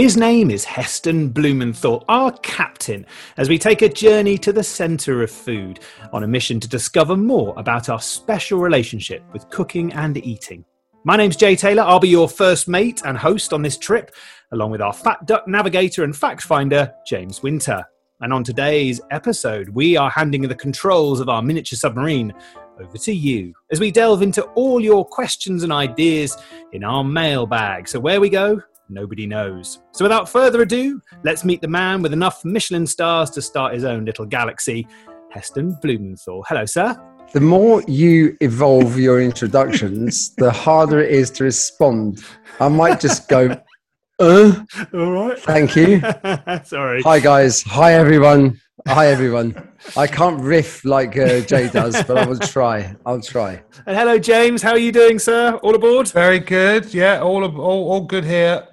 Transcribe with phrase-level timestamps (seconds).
[0.00, 3.04] His name is Heston Blumenthal, our captain,
[3.36, 5.80] as we take a journey to the centre of food
[6.14, 10.64] on a mission to discover more about our special relationship with cooking and eating.
[11.04, 11.82] My name's Jay Taylor.
[11.82, 14.14] I'll be your first mate and host on this trip,
[14.52, 17.84] along with our Fat Duck navigator and fact finder, James Winter.
[18.22, 22.32] And on today's episode, we are handing the controls of our miniature submarine
[22.80, 26.38] over to you as we delve into all your questions and ideas
[26.72, 27.86] in our mailbag.
[27.86, 29.80] So, where we go, nobody knows.
[29.92, 33.84] So, without further ado, let's meet the man with enough Michelin stars to start his
[33.84, 34.86] own little galaxy,
[35.30, 36.44] Heston Blumenthal.
[36.48, 36.96] Hello, sir.
[37.32, 42.24] The more you evolve your introductions, the harder it is to respond.
[42.58, 43.56] I might just go,
[44.18, 45.38] uh, All right.
[45.38, 46.00] thank you.
[46.64, 47.02] Sorry.
[47.02, 47.62] Hi, guys.
[47.62, 48.60] Hi, everyone.
[48.88, 49.54] Hi, everyone.
[49.96, 52.96] I can't riff like uh, Jay does, but I will try.
[53.06, 53.62] I'll try.
[53.86, 54.62] And hello, James.
[54.62, 55.54] How are you doing, sir?
[55.62, 56.08] All aboard?
[56.08, 56.92] Very good.
[56.92, 58.66] Yeah, all all, all good here.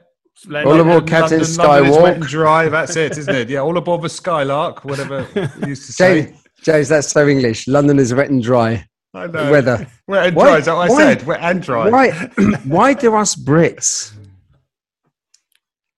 [0.45, 2.27] All aboard Captain London, London is wet and Skywalk.
[2.29, 2.69] dry.
[2.69, 3.49] That's it, isn't it?
[3.49, 5.27] Yeah, all aboard the Skylark, whatever
[5.61, 6.25] you used to say.
[6.25, 7.67] James, James, that's so English.
[7.67, 8.85] London is wet and dry.
[9.13, 9.49] I know.
[9.51, 9.87] Weather.
[10.07, 10.57] Wet and Why- dry.
[10.57, 11.25] Is that what I said?
[11.25, 11.89] Wet and dry.
[11.89, 12.11] Why,
[12.65, 14.13] why do us Brits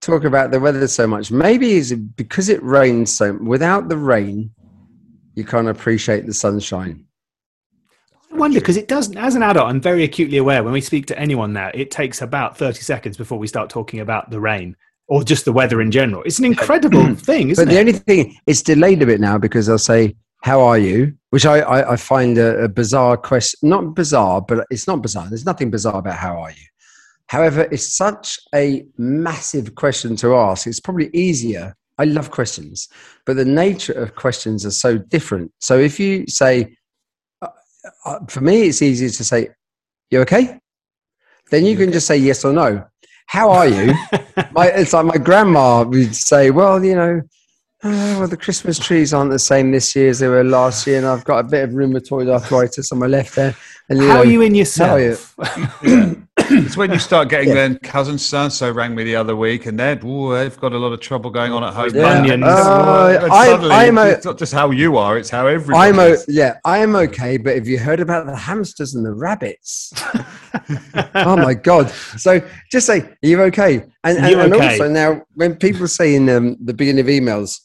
[0.01, 1.31] talk about the weather so much?
[1.31, 4.51] Maybe is because it rains so without the rain,
[5.35, 7.05] you can't appreciate the sunshine.
[8.39, 9.17] Wonder because it doesn't.
[9.17, 12.21] As an adult, I'm very acutely aware when we speak to anyone now, it takes
[12.21, 14.75] about 30 seconds before we start talking about the rain
[15.07, 16.23] or just the weather in general.
[16.23, 17.79] It's an incredible thing, isn't but the it?
[17.81, 21.13] only thing, it's delayed a bit now because I'll say, How are you?
[21.31, 23.69] Which I, I, I find a, a bizarre question.
[23.69, 25.27] Not bizarre, but it's not bizarre.
[25.27, 26.65] There's nothing bizarre about how are you.
[27.27, 30.65] However, it's such a massive question to ask.
[30.65, 31.75] It's probably easier.
[31.99, 32.87] I love questions,
[33.25, 35.51] but the nature of questions are so different.
[35.59, 36.73] So if you say,
[38.05, 39.49] uh, for me, it's easier to say,
[40.11, 40.59] You okay?
[41.51, 42.85] Then you can just say yes or no.
[43.27, 43.93] How are you?
[44.51, 47.21] my, it's like my grandma would say, "Well, you know,
[47.83, 50.97] uh, well, the Christmas trees aren't the same this year as they were last year,
[50.97, 53.55] and I've got a bit of rheumatoid arthritis on my left there."
[53.89, 54.59] And How know, are you in are you?
[54.59, 55.35] yourself?
[56.51, 57.55] It's when you start getting Yeah.
[57.55, 60.77] then cousin so so rang me the other week and then ooh, they've got a
[60.77, 61.91] lot of trouble going on at home.
[61.93, 62.21] Yeah.
[62.21, 62.43] Bunions.
[62.43, 65.89] Uh, And I- suddenly, I'm a- it's not just how you are; it's how everybody.
[65.89, 66.25] I'm o- is.
[66.27, 67.37] yeah, I am okay.
[67.37, 69.93] But have you heard about the hamsters and the rabbits?
[71.15, 71.89] oh my god!
[72.17, 74.71] So just say, "Are you okay?" And, and, You and okay?
[74.73, 77.59] also now, when people say in um, the beginning of emails,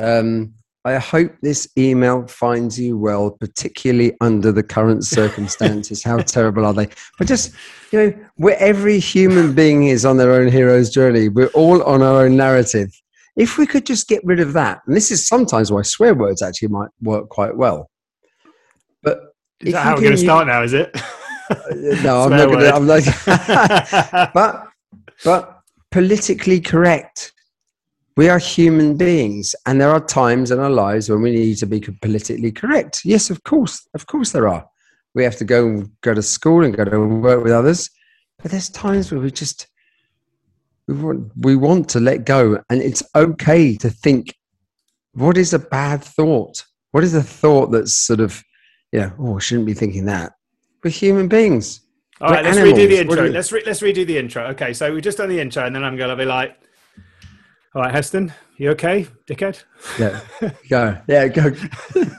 [0.00, 0.52] um,
[0.86, 6.04] I hope this email finds you well, particularly under the current circumstances.
[6.04, 6.88] How terrible are they?
[7.18, 7.52] But just
[7.90, 12.02] you know, where every human being is on their own hero's journey, we're all on
[12.02, 12.92] our own narrative.
[13.34, 16.40] If we could just get rid of that, and this is sometimes why swear words
[16.40, 17.90] actually might work quite well.
[19.02, 20.96] But Is that how we're going to start now, is it?
[21.50, 21.56] Uh,
[22.02, 22.74] no, I'm not going to.
[22.74, 23.04] I'm like,
[24.34, 24.68] but
[25.24, 25.60] but
[25.90, 27.32] politically correct.
[28.16, 31.66] We are human beings, and there are times in our lives when we need to
[31.66, 33.04] be politically correct.
[33.04, 34.66] Yes, of course, of course, there are.
[35.14, 37.90] We have to go go to school and go to work with others,
[38.42, 39.66] but there's times where we just
[40.88, 44.34] we want we want to let go, and it's okay to think.
[45.12, 46.64] What is a bad thought?
[46.92, 48.42] What is a thought that's sort of,
[48.92, 50.32] yeah, oh, I shouldn't be thinking that.
[50.82, 51.80] We're human beings.
[52.20, 53.28] All right, let's redo the intro.
[53.28, 54.46] Let's re- let's redo the intro.
[54.48, 56.58] Okay, so we've just done the intro, and then I'm going to be like,
[57.76, 59.62] "All right, Heston, you okay, dickhead?"
[59.98, 60.20] Yeah,
[60.70, 60.96] go.
[61.06, 61.52] Yeah, go.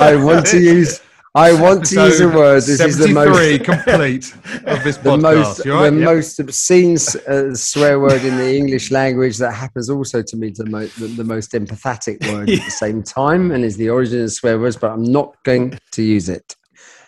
[0.00, 1.00] I want to use.
[1.36, 2.64] I want to use a word.
[2.64, 4.34] This is the most, complete
[4.66, 5.90] of this the most, you all right?
[5.90, 6.04] the Yep.
[6.04, 6.96] most obscene
[7.28, 11.06] uh, swear word in the English language that happens also to me the, mo- the,
[11.06, 14.76] the most empathetic word at the same time, and is the origin of swear words.
[14.76, 16.56] But I'm not going to use it.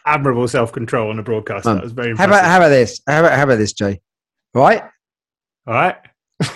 [0.06, 1.66] Admirable self-control on a broadcast.
[1.66, 3.00] Um, that was very How about how about this?
[3.08, 4.00] How about how about this, Jay?
[4.54, 4.82] Right,
[5.66, 5.96] All right,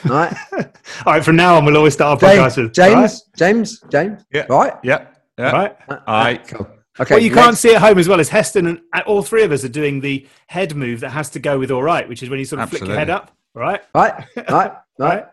[0.05, 0.37] right.
[0.53, 0.65] all
[1.07, 1.25] right.
[1.25, 4.25] From now on, we'll always start our podcast James, with James, James, James.
[4.33, 4.47] Yeah.
[4.51, 4.75] Right.
[4.83, 5.17] Yep.
[5.39, 5.51] Yeah.
[5.51, 5.77] right.
[5.89, 6.03] all right.
[6.07, 6.37] Aye.
[6.47, 6.71] Cool.
[6.99, 7.15] Okay.
[7.15, 7.45] what you next.
[7.45, 9.69] can't see at home as well is Heston and and all three of us are
[9.69, 12.45] doing the head move that has to go with "all right," which is when you
[12.45, 13.33] sort of flick your head up.
[13.55, 14.73] All right, Right, right, all right.
[14.99, 15.25] right,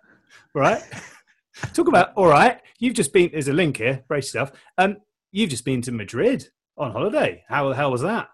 [0.55, 0.83] all right.
[1.73, 2.59] Talk about all right.
[2.79, 3.29] You've just been.
[3.31, 4.03] There's a link here.
[4.07, 4.51] Brace yourself.
[4.77, 4.97] Um,
[5.31, 6.47] you've just been to Madrid
[6.77, 7.43] on holiday.
[7.47, 8.29] How the hell was that?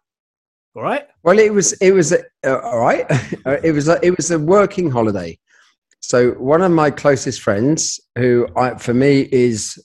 [0.75, 1.07] All right.
[1.23, 3.05] Well, it was it was uh, all right.
[3.45, 5.37] Uh, it was a, it was a working holiday.
[6.01, 9.83] So one of my closest friends, who I, for me is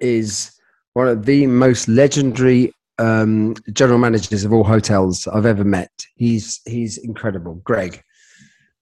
[0.00, 0.50] is
[0.94, 5.90] one of the most legendary um, general managers of all hotels I've ever met.
[6.16, 7.54] He's he's incredible.
[7.64, 8.02] Greg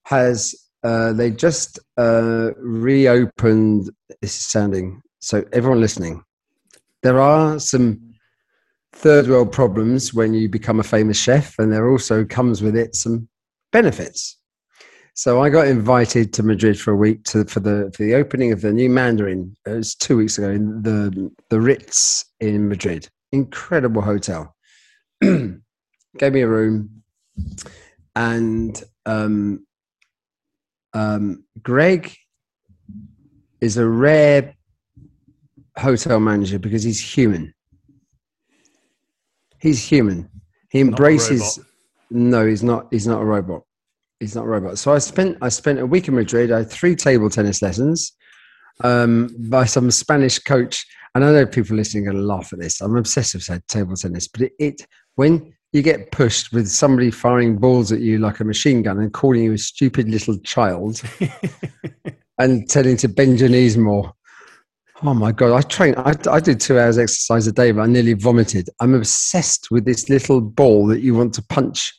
[0.04, 3.90] has uh, they just uh, reopened.
[4.20, 5.44] This is sounding so.
[5.52, 6.22] Everyone listening,
[7.02, 8.13] there are some
[8.94, 12.94] third world problems when you become a famous chef, and there also comes with it
[12.94, 13.28] some
[13.72, 14.38] benefits.
[15.16, 18.52] So I got invited to Madrid for a week to, for the for the opening
[18.52, 19.54] of the new Mandarin.
[19.64, 23.08] It was two weeks ago in the the Ritz in Madrid.
[23.30, 24.54] Incredible hotel.
[25.20, 27.02] Gave me a room,
[28.16, 29.66] and um,
[30.94, 32.16] um, Greg
[33.60, 34.54] is a rare
[35.76, 37.54] hotel manager because he's human.
[39.64, 40.28] He's human.
[40.68, 41.58] He embraces.
[42.10, 42.88] No, he's not.
[42.90, 43.62] He's not a robot.
[44.20, 44.76] He's not a robot.
[44.76, 46.52] So I spent I spent a week in Madrid.
[46.52, 48.12] I had three table tennis lessons
[48.82, 50.84] um, by some Spanish coach.
[51.14, 52.82] And I know people listening are going to laugh at this.
[52.82, 57.56] I'm obsessed with table tennis, but it, it when you get pushed with somebody firing
[57.56, 61.00] balls at you like a machine gun and calling you a stupid little child
[62.38, 64.12] and telling to bend your knees more.
[65.06, 65.52] Oh my god!
[65.52, 65.94] I train.
[65.98, 68.70] I, I did two hours exercise a day, but I nearly vomited.
[68.80, 71.92] I'm obsessed with this little ball that you want to punch.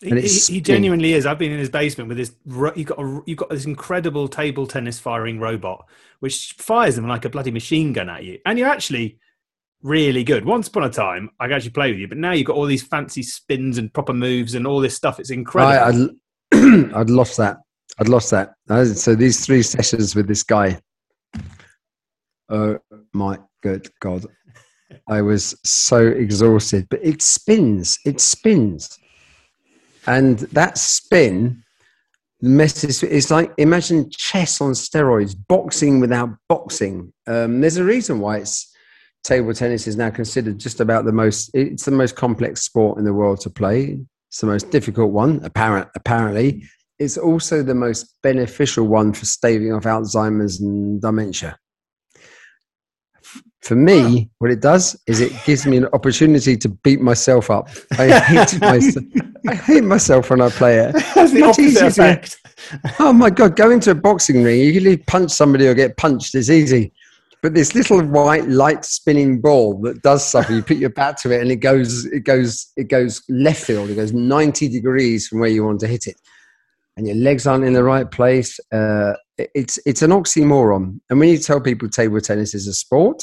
[0.00, 0.64] He, And he, it's he spin.
[0.64, 1.24] genuinely is.
[1.24, 2.32] I've been in his basement with this.
[2.76, 5.86] You've got a, you've got this incredible table tennis firing robot,
[6.18, 9.20] which fires them like a bloody machine gun at you, and you're actually
[9.82, 10.44] really good.
[10.44, 12.66] Once upon a time, I could actually play with you, but now you've got all
[12.66, 15.20] these fancy spins and proper moves and all this stuff.
[15.20, 16.10] It's incredible.
[16.52, 17.58] I, I'd, I'd lost that.
[18.00, 18.54] I'd lost that.
[18.96, 20.80] So these three sessions with this guy.
[22.48, 22.78] Oh
[23.12, 24.26] my good god!
[25.06, 26.86] I was so exhausted.
[26.88, 27.98] But it spins.
[28.04, 28.98] It spins,
[30.06, 31.62] and that spin
[32.40, 33.02] messes.
[33.02, 37.12] It's like imagine chess on steroids, boxing without boxing.
[37.26, 38.74] Um, there's a reason why it's
[39.24, 41.50] table tennis is now considered just about the most.
[41.54, 44.00] It's the most complex sport in the world to play.
[44.28, 46.64] It's the most difficult one, apparent, apparently.
[46.98, 51.56] It's also the most beneficial one for staving off Alzheimer's and dementia.
[53.62, 57.68] For me, what it does is it gives me an opportunity to beat myself up.
[57.98, 59.04] I hate myself.
[59.48, 60.92] I hate myself when I play it.
[61.14, 62.36] That's the much opposite easier to- effect.
[62.98, 64.58] Oh my god, go into a boxing ring.
[64.60, 66.34] You can punch somebody or get punched.
[66.34, 66.92] It's easy.
[67.40, 71.30] But this little white light spinning ball that does something, you put your bat to
[71.30, 73.90] it and it goes, it goes, it goes left field.
[73.90, 76.20] It goes 90 degrees from where you want to hit it.
[76.96, 78.58] And your legs aren't in the right place.
[78.72, 80.98] Uh, it's, it's an oxymoron.
[81.10, 83.22] And when you tell people table tennis is a sport,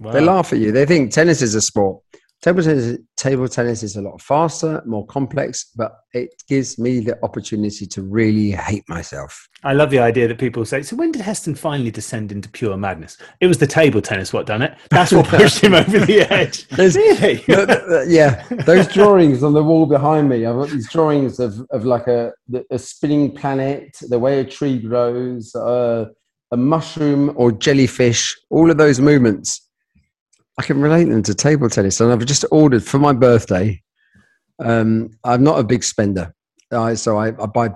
[0.00, 0.72] they laugh at you.
[0.72, 2.02] They think tennis is a sport.
[2.42, 7.18] Table tennis, table tennis is a lot faster, more complex, but it gives me the
[7.24, 9.48] opportunity to really hate myself.
[9.62, 12.76] I love the idea that people say, so when did Heston finally descend into pure
[12.76, 13.16] madness?
[13.40, 14.76] It was the table tennis what done it.
[14.90, 16.68] That's what pushed him over the edge.
[16.68, 17.42] There's- really?
[17.48, 20.44] No, th- th- yeah, those drawings on the wall behind me.
[20.44, 22.32] I've got these drawings of, of like a
[22.70, 26.06] a spinning planet, the way a tree grows, uh,
[26.50, 28.36] a mushroom or jellyfish.
[28.50, 29.62] All of those movements,
[30.58, 32.00] I can relate them to table tennis.
[32.00, 33.82] And I've just ordered for my birthday.
[34.60, 36.32] Um, I'm not a big spender,
[36.70, 37.70] uh, so I, I buy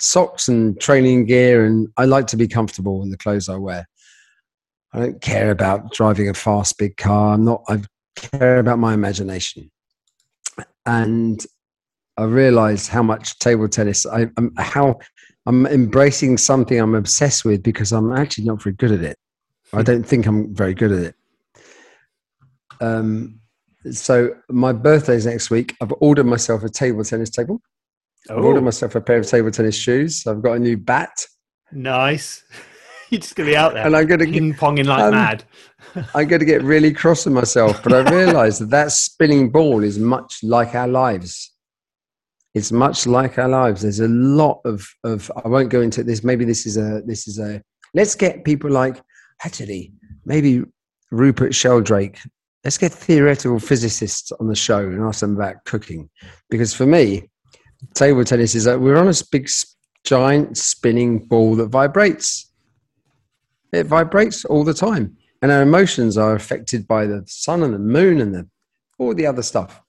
[0.00, 3.86] socks and training gear, and I like to be comfortable in the clothes I wear.
[4.92, 7.34] I don't care about driving a fast big car.
[7.34, 7.62] I'm not.
[7.68, 7.80] I
[8.16, 9.70] care about my imagination.
[10.84, 11.44] And
[12.16, 14.98] I realized how much table tennis, I, I'm, how
[15.44, 19.18] I'm embracing something I'm obsessed with because I'm actually not very good at it.
[19.72, 21.14] I don't think I'm very good at it.
[22.80, 23.40] Um,
[23.90, 25.74] so my birthday's next week.
[25.80, 27.60] I've ordered myself a table tennis table.
[28.28, 30.26] I've ordered Oh, myself a pair of table tennis shoes.
[30.26, 31.26] I've got a new bat,
[31.72, 32.42] nice.
[33.10, 35.12] You're just going to be out there and I'm going to ping ponging like um,
[35.12, 35.44] mad.
[36.14, 39.84] I'm going to get really cross with myself, but I realise that that spinning ball
[39.84, 41.52] is much like our lives.
[42.54, 43.82] It's much like our lives.
[43.82, 45.30] There's a lot of of.
[45.44, 46.24] I won't go into this.
[46.24, 47.62] Maybe this is a this is a.
[47.94, 49.00] Let's get people like
[49.44, 49.92] actually
[50.24, 50.64] maybe
[51.10, 52.18] Rupert Sheldrake.
[52.66, 56.10] Let's get theoretical physicists on the show and ask them about cooking,
[56.50, 57.30] because for me,
[57.94, 59.48] table tennis is that we're on a big
[60.02, 62.50] giant spinning ball that vibrates.
[63.70, 67.78] It vibrates all the time and our emotions are affected by the sun and the
[67.78, 68.48] moon and the
[68.98, 69.80] all the other stuff.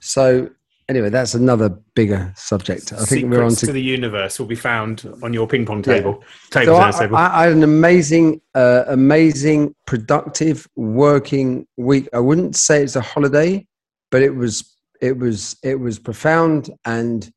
[0.00, 0.48] So
[0.88, 2.92] anyway, that's another bigger subject.
[2.92, 3.66] I think we're on to.
[3.66, 5.94] to the universe will be found on your ping pong Yeah.
[5.94, 6.24] table.
[6.50, 7.16] Table so I, table.
[7.16, 12.08] I, I had an amazing, uh, amazing, productive working week.
[12.12, 13.66] I wouldn't say it's a holiday,
[14.10, 16.70] but it was, it was, it was profound.
[16.84, 17.30] And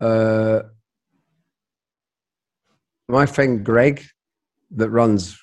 [0.00, 0.62] uh,
[3.08, 4.04] my friend Greg,
[4.72, 5.38] that runs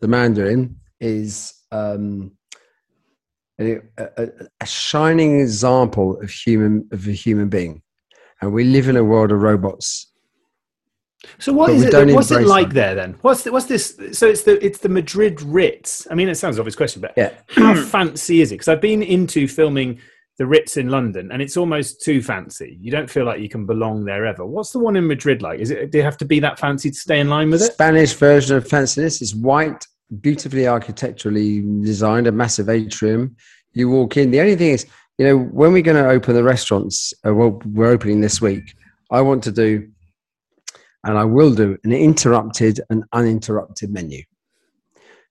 [0.00, 2.32] the Mandarin, is um,
[3.60, 4.28] a, a,
[4.60, 7.82] a shining example of human of a human being.
[8.40, 10.12] And we live in a world of robots.
[11.38, 12.14] So what But is it?
[12.14, 12.74] What's it like them.
[12.74, 13.16] there then?
[13.22, 13.96] What's the, what's this?
[14.12, 16.06] So it's the it's the Madrid Ritz.
[16.10, 17.32] I mean, it sounds an obvious question, but Yeah.
[17.48, 18.56] how fancy is it?
[18.56, 20.00] Because I've been into filming
[20.36, 22.76] the Ritz in London, and it's almost too fancy.
[22.80, 24.44] You don't feel like you can belong there ever.
[24.44, 25.60] What's the one in Madrid like?
[25.60, 25.92] Is it?
[25.92, 27.72] Do you have to be that fancy to stay in line with it?
[27.72, 29.86] Spanish version of fanciness is white,
[30.20, 33.36] beautifully architecturally designed, a massive atrium.
[33.72, 34.30] You walk in.
[34.30, 34.86] The only thing is,
[35.18, 38.74] you know, when we're going to open the restaurants, uh, well, we're opening this week.
[39.10, 39.88] I want to do,
[41.04, 44.22] and I will do, an interrupted and uninterrupted menu.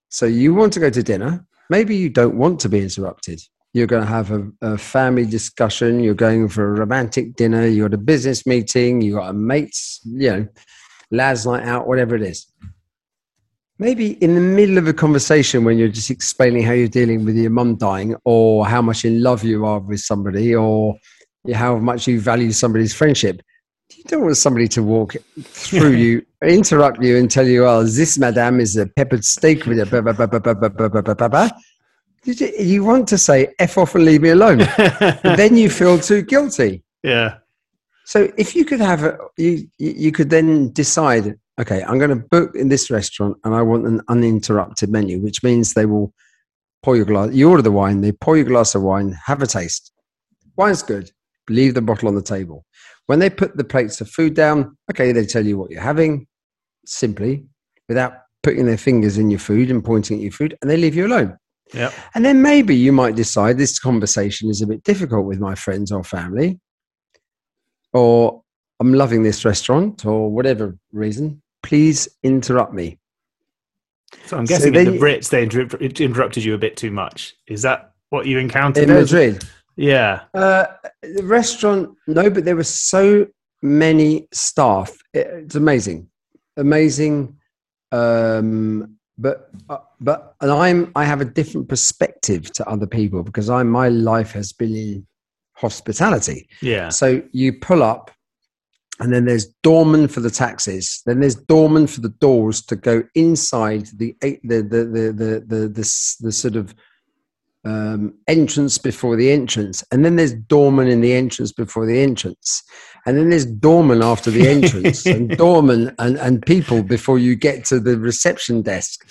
[0.09, 1.45] So you want to go to dinner.
[1.69, 3.41] Maybe you don't want to be interrupted.
[3.73, 5.99] You're going to have a, a family discussion.
[5.99, 7.65] You're going for a romantic dinner.
[7.65, 9.01] You're at a business meeting.
[9.01, 10.47] You got a mates, you know,
[11.09, 12.45] lads night out, whatever it is.
[13.83, 17.35] Maybe in the middle of a conversation when you're just explaining how you're dealing with
[17.35, 20.95] your mum dying, or how much in love you are with somebody, or
[21.53, 23.41] how much you value somebody's friendship,
[23.93, 28.17] you don't want somebody to walk through you, interrupt you, and tell you, "Oh, this,
[28.17, 31.13] madame, is a peppered steak with a." Blah, blah, blah, blah, blah, blah, blah, blah,
[31.13, 31.49] blah, blah."
[32.23, 34.59] You You want to say "f off" and leave me alone,
[35.23, 36.83] but then you feel too guilty.
[37.03, 37.29] yeah.
[38.05, 41.25] So if you could have a, you you you could then decide,
[41.59, 45.43] okay, I'm going to book in this restaurant and I want an uninterrupted menu, which
[45.43, 46.13] means they will
[46.81, 47.33] pour your glass.
[47.33, 49.91] You order the wine, they pour your glass of wine, have a taste.
[50.55, 51.11] Wine's good.
[51.49, 52.65] Leave the bottle on the table.
[53.07, 56.25] When they put the plates of food down, okay, they tell you what you're having,
[56.85, 57.45] simply,
[57.89, 60.95] without putting their fingers in your food and pointing at your food, and they leave
[60.95, 61.37] you alone.
[61.73, 61.93] Yep.
[62.15, 65.91] And then maybe you might decide this conversation is a bit difficult with my friends
[65.91, 66.59] or family,
[67.91, 68.41] or
[68.79, 71.42] I'm loving this restaurant, or whatever reason.
[71.63, 72.97] Please interrupt me.
[74.25, 76.91] So I'm So guessing then in the Brits they inter- interrupted you a bit too
[76.91, 77.35] much.
[77.47, 78.89] Is that what you encountered?
[78.89, 78.95] In?
[78.95, 79.43] Madrid,
[79.75, 80.21] Yeah.
[80.35, 80.65] uh,
[81.01, 83.25] the restaurant, no, but there were so
[83.61, 84.95] many staff.
[85.13, 86.09] It- It's amazing,
[86.57, 87.35] amazing.
[87.91, 93.49] Um, but uh, but and I'm I have a different perspective to other people because
[93.49, 95.07] I my life has been in
[95.55, 96.49] hospitality.
[96.61, 96.89] Yeah.
[96.89, 98.09] So you pull up,
[98.99, 101.01] and then there's doorman for the taxis.
[101.05, 105.67] Then there's doorman for the doors to go inside the the the the the the,
[105.67, 106.75] the, the sort of
[107.65, 112.61] um, entrance before the entrance, and then there's doorman in the entrance before the entrance,
[113.05, 117.65] and then there's doorman after the entrance, and doorman and and people before you get
[117.65, 119.07] to the reception desk.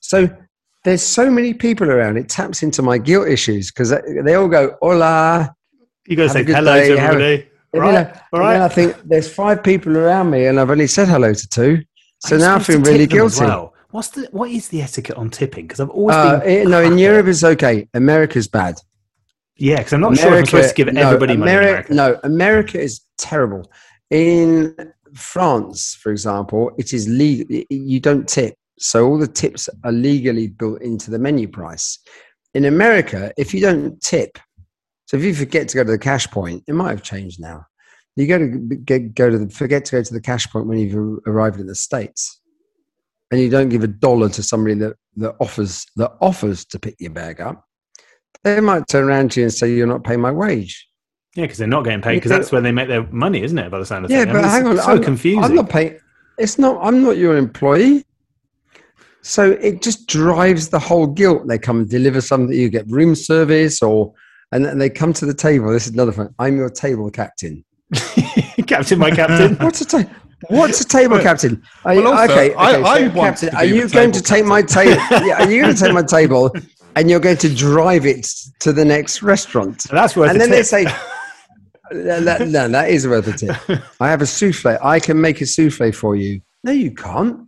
[0.00, 0.28] So.
[0.84, 2.18] There's so many people around.
[2.18, 5.56] It taps into my guilt issues because they all go "Hola,"
[6.06, 7.48] You got to say hello day, to everybody.
[7.80, 8.06] Right.
[8.06, 8.52] I, All and right.
[8.54, 11.82] then I think there's five people around me, and I've only said hello to two.
[12.20, 13.44] So now I feel really tip them as guilty.
[13.50, 13.74] Well?
[13.90, 15.66] What's the what is the etiquette on tipping?
[15.66, 17.88] Because I've always Uh, been eh, no, in Europe it's okay.
[17.94, 18.74] America's bad.
[19.56, 21.52] yeah, because I'm not sure if I'm supposed to give no, everybody money.
[21.52, 21.94] in Ameri- America.
[21.94, 23.70] No, America is terrible.
[24.10, 24.74] In
[25.14, 27.62] France, for example, it is legal.
[27.70, 31.98] You don't tip, so all the tips are legally built into the menu price.
[32.54, 34.38] In America, if you don't tip,
[35.06, 37.66] so if you forget to go to the cash point, it might have changed now.
[38.16, 38.46] You go to
[38.84, 41.66] get, go to the, forget to go to the cash point when you've arrived in
[41.66, 42.40] the states,
[43.30, 46.96] and you don't give a dollar to somebody that, that offers that offers to pick
[47.00, 47.64] your bag up.
[48.44, 50.88] They might turn around to you and say, "You're not paying my wage."
[51.34, 53.70] Yeah, because they're not getting paid because that's where they make their money, isn't it?
[53.70, 54.28] By the sound of Yeah, things.
[54.28, 55.42] I but mean, hang on, so I'm, confusing.
[55.42, 55.98] I'm not paying.
[56.38, 56.78] It's not.
[56.80, 58.04] I'm not your employee.
[59.22, 61.48] So it just drives the whole guilt.
[61.48, 62.56] They come and deliver something.
[62.56, 64.12] You get room service, or
[64.54, 65.70] and then they come to the table.
[65.72, 66.32] This is another thing.
[66.38, 67.64] I'm your table captain.
[68.66, 69.56] captain, my captain.
[69.60, 70.10] What's a table?
[70.48, 71.62] What's a table captain?
[71.84, 74.22] Are you, Well, also, okay, I- okay, I want captain, to are you going to
[74.22, 74.92] take my table?
[75.26, 76.54] yeah, are you going to take my table
[76.94, 78.28] and you're going to drive it
[78.60, 79.82] to the next restaurant?
[79.90, 80.84] that's worth and then they say,
[81.90, 83.80] no, that, no, that is worth a tip.
[84.00, 84.78] I have a souffle.
[84.82, 86.40] I can make a souffle for you.
[86.62, 87.40] No, you can't.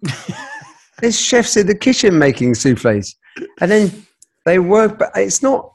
[1.01, 3.15] There's chefs in the kitchen making souffles,
[3.61, 4.07] and then
[4.45, 4.99] they work.
[4.99, 5.73] But it's not.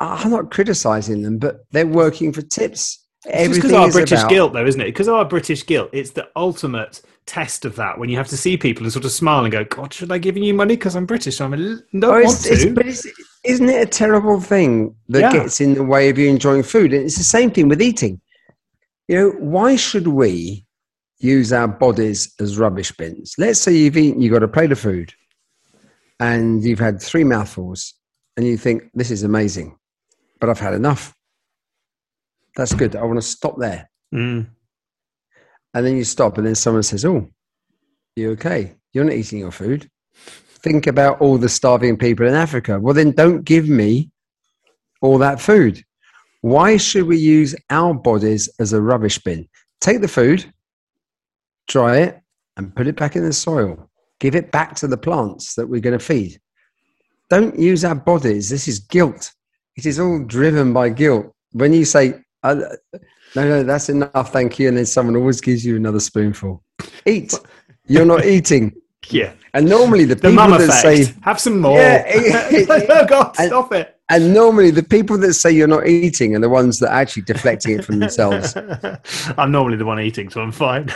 [0.00, 3.02] Ah, I'm not criticizing them, but they're working for tips.
[3.24, 4.84] It's Everything because of our British about- guilt, though, isn't it?
[4.86, 8.36] Because of our British guilt, it's the ultimate test of that when you have to
[8.36, 10.94] see people and sort of smile and go, "God, should I give you money because
[10.94, 11.40] I'm British?
[11.40, 13.04] I'm a don't Oh, want it's, but it's,
[13.42, 15.32] isn't it a terrible thing that Yeah.
[15.32, 16.92] gets in the way of you enjoying food?
[16.92, 18.20] And it's the same thing with eating.
[19.08, 20.64] You know, why should we
[21.18, 23.34] use our bodies as rubbish bins?
[23.38, 25.12] Let's say you've eaten, you've got a plate of food,
[26.20, 27.94] and you've had three mouthfuls,
[28.36, 29.76] and you think this is amazing,
[30.40, 31.14] but I've had enough.
[32.56, 32.96] That's good.
[32.96, 33.90] I want to stop there.
[34.14, 34.48] Mm.
[35.74, 37.28] And then you stop, and then someone says, "Oh,
[38.16, 38.74] you're okay?
[38.92, 39.90] You're not eating your food.
[40.14, 42.80] Think about all the starving people in Africa.
[42.80, 44.10] Well, then don't give me
[45.02, 45.82] all that food.
[46.40, 49.48] Why should we use our bodies as a rubbish bin?
[49.80, 50.50] Take the food,
[51.68, 52.20] dry it,
[52.56, 53.90] and put it back in the soil.
[54.18, 56.40] Give it back to the plants that we're going to feed.
[57.28, 58.48] Don't use our bodies.
[58.48, 59.32] This is guilt.
[59.76, 61.32] It is all driven by guilt.
[61.52, 62.14] When you say,
[62.44, 62.68] "No,
[63.34, 66.62] no, that's enough, thank you," and then someone always gives you another spoonful,
[67.04, 67.34] eat.
[67.88, 68.72] You're not eating.
[69.10, 69.32] Yeah.
[69.54, 70.82] And normally the The people that effect.
[71.08, 71.78] say, Have some more.
[71.78, 73.94] Yeah, it- oh God, and- stop it.
[74.10, 77.22] and normally the people that say you're not eating are the ones that are actually
[77.22, 78.56] deflecting it from themselves.
[79.38, 80.88] I'm normally the one eating, so I'm fine.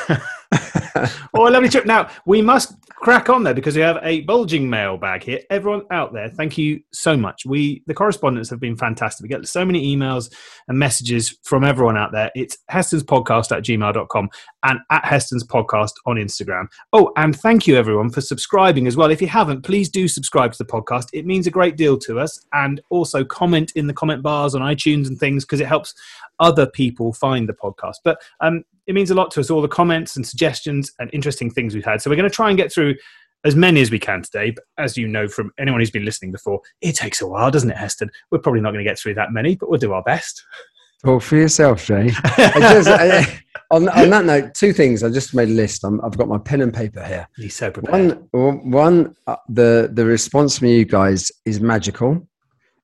[1.35, 1.87] oh, lovely trip.
[1.87, 5.41] Now, we must crack on there because we have a bulging mailbag here.
[5.51, 7.47] Everyone out there, thank you so much.
[7.47, 9.23] We, the correspondents, have been fantastic.
[9.23, 10.33] We get so many emails
[10.69, 12.31] and messages from everyone out there.
[12.35, 14.29] It's Heston's podcast at gmail.com
[14.65, 16.67] and at Heston's podcast on Instagram.
[16.93, 19.11] Oh, and thank you everyone for subscribing as well.
[19.11, 21.07] If you haven't, please do subscribe to the podcast.
[21.13, 22.45] It means a great deal to us.
[22.53, 25.95] And also comment in the comment bars on iTunes and things because it helps
[26.41, 27.97] other people find the podcast.
[28.03, 31.51] But um, it means a lot to us, all the comments and suggestions and interesting
[31.51, 32.03] things we've had.
[32.03, 32.97] So we're going to try and get through
[33.45, 34.51] as many as we can today.
[34.51, 37.71] But as you know from anyone who's been listening before, it takes a while, doesn't
[37.71, 38.11] it, Heston?
[38.31, 40.45] We're probably not going to get through that many, but we'll do our best.
[41.05, 42.11] Talk for yourself, Jay.
[42.25, 45.03] I just, I, on, on that note, two things.
[45.03, 45.83] I just made a list.
[45.83, 47.27] I'm, I've got my pen and paper here.
[47.37, 48.23] He's so prepared.
[48.33, 52.29] One, one, uh, the the response from you guys is magical.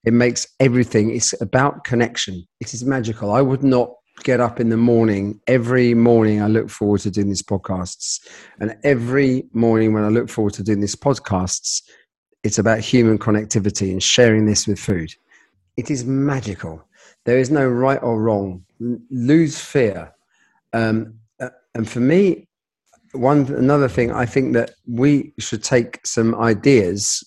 [0.07, 1.15] It makes everything.
[1.15, 2.47] It's about connection.
[2.61, 3.33] It is magical.
[3.33, 3.91] I would not
[4.23, 6.41] get up in the morning every morning.
[6.41, 8.27] I look forward to doing these podcasts,
[8.61, 11.83] and every morning when I look forward to doing these podcasts,
[12.45, 15.13] it's about human connectivity and sharing this with food.
[15.77, 16.83] It is magical.
[17.25, 18.65] There is no right or wrong.
[19.11, 20.13] Lose fear.
[20.73, 22.49] Um, uh, and for me,
[23.13, 27.25] one another thing I think that we should take some ideas.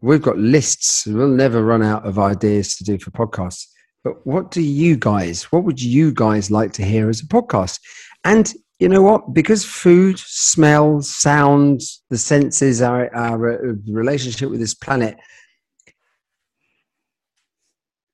[0.00, 1.06] We've got lists.
[1.06, 3.66] We'll never run out of ideas to do for podcasts.
[4.02, 5.44] But what do you guys?
[5.52, 7.80] What would you guys like to hear as a podcast?
[8.24, 9.34] And you know what?
[9.34, 15.18] Because food, smell, sound, the senses, our our uh, relationship with this planet,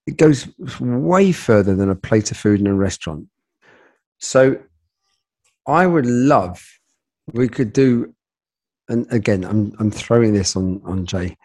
[0.06, 0.48] it goes
[0.80, 3.28] way further than a plate of food in a restaurant.
[4.18, 4.58] So,
[5.66, 6.64] I would love
[7.32, 8.14] we could do
[8.88, 11.36] and again i'm i'm throwing this on on jay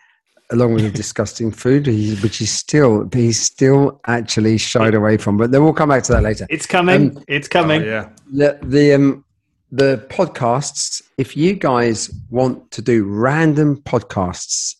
[0.51, 5.37] along with the disgusting food he- which he's still he's still actually shied away from
[5.37, 7.17] but then we'll come back to that later It's coming.
[7.17, 7.81] Um, it's Oh, coming.
[7.83, 8.09] yeah.
[8.31, 9.25] the the um
[9.71, 14.75] the podcasts if you guys want to do random podcasts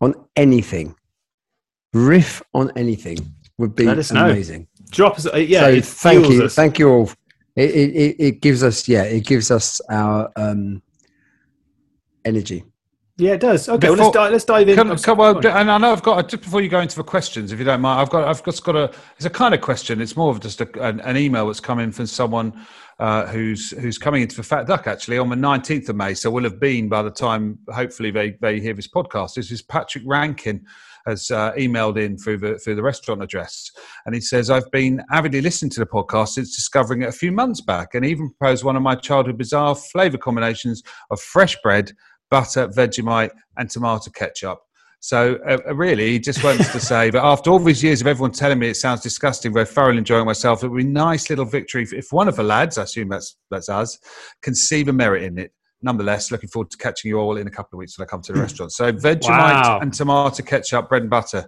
[0.00, 0.94] on anything
[1.92, 3.18] riff on anything
[3.58, 4.28] would be Let us know.
[4.30, 5.26] amazing Drop us.
[5.26, 6.54] uh, Yeah, so it thank you us.
[6.54, 7.10] thank you all
[7.56, 10.82] it, it, it, it gives us yeah it gives us our um
[12.24, 12.64] energy
[13.18, 13.68] yeah, it does.
[13.68, 14.32] Okay, well, let's dive.
[14.32, 14.76] Let's dive in.
[14.76, 15.46] Come, Oh, on.
[15.46, 17.80] and I know I've got just before you go into the questions, if you don't
[17.80, 20.00] mind, I've got I've just got a it's a kind of question.
[20.00, 22.66] It's more of just a, an, an email that's come in from someone
[22.98, 26.12] uh, who's who's coming into the Fat Duck actually on the nineteenth of May.
[26.14, 29.34] So we'll have been by the time hopefully they they hear this podcast.
[29.34, 30.64] This is Patrick Rankin
[31.06, 33.70] has uh, emailed in through the through the restaurant address,
[34.04, 37.32] and he says I've been avidly listening to the podcast since discovering it a few
[37.32, 41.92] months back, and even proposed one of my childhood bizarre flavour combinations of fresh bread,
[42.30, 44.58] butter, Vegemite, and tomato ketchup.
[45.00, 48.06] So uh, uh, really, he just wants to say that after all these years of
[48.06, 51.28] everyone telling me it sounds disgusting, very thoroughly enjoying myself, it would be a nice
[51.30, 53.98] little victory if, if one of the lads, I assume that's that's us,
[54.42, 55.52] can see the merit in it.
[55.82, 58.22] Nonetheless, looking forward to catching you all in a couple of weeks when I come
[58.22, 58.72] to the restaurant.
[58.72, 59.78] So Vegemite Wow.
[59.80, 61.46] and tomato ketchup, bread and butter.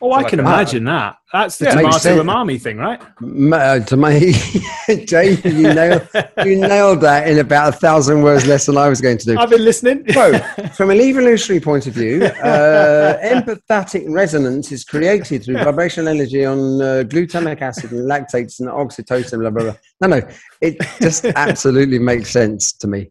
[0.00, 0.46] Oh, I like can that.
[0.46, 1.16] imagine that.
[1.32, 3.00] That's the Yeah, tomato umami thing, right?
[3.22, 4.18] Uh, to my
[5.06, 6.08] Jay, you nailed,
[6.44, 9.38] you nailed that in about a thousand words less than I was going to do.
[9.38, 10.04] I've been listening.
[10.12, 10.38] So,
[10.76, 16.58] from an evolutionary point of view, uh, empathetic resonance is created through vibrational energy on
[16.80, 19.74] uh, glutamic acid and lactates and oxytocin, blah, blah, blah.
[20.00, 20.28] No, no,
[20.60, 23.10] it just absolutely makes sense to me.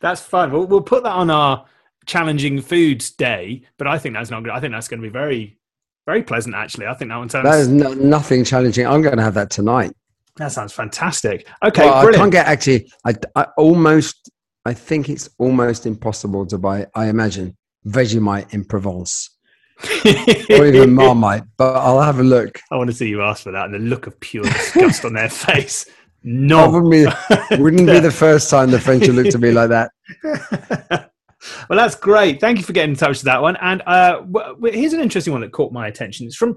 [0.00, 0.52] That's fun.
[0.52, 1.66] We'll, we'll put that on our
[2.06, 4.52] challenging foods day, but I think that's not good.
[4.52, 5.57] I think that's going to be very,
[6.08, 6.54] very pleasant.
[6.54, 8.86] Actually, I think that one sounds That is no, nothing challenging.
[8.86, 9.92] I'm going to have that tonight.
[10.36, 11.46] that sounds fantastic.
[11.62, 14.30] Okay, Well, I can't get actually, I, I almost,
[14.64, 19.36] I think it's almost impossible to buy, I imagine, Vegemite in Provence
[20.50, 22.58] or even Marmite, but I'll have a look.
[22.70, 25.12] I want to see you ask for that and the look of pure disgust on
[25.12, 25.84] their face.
[26.24, 26.70] No.
[26.70, 27.04] wouldn't be,
[27.62, 29.90] wouldn't be the first time the French have looked at me like that.
[31.68, 32.40] well, that's great.
[32.40, 33.56] Thank you for getting in touch with that one.
[33.60, 34.22] And uh,
[34.62, 36.26] here's an interesting one that caught my attention.
[36.26, 36.56] It's from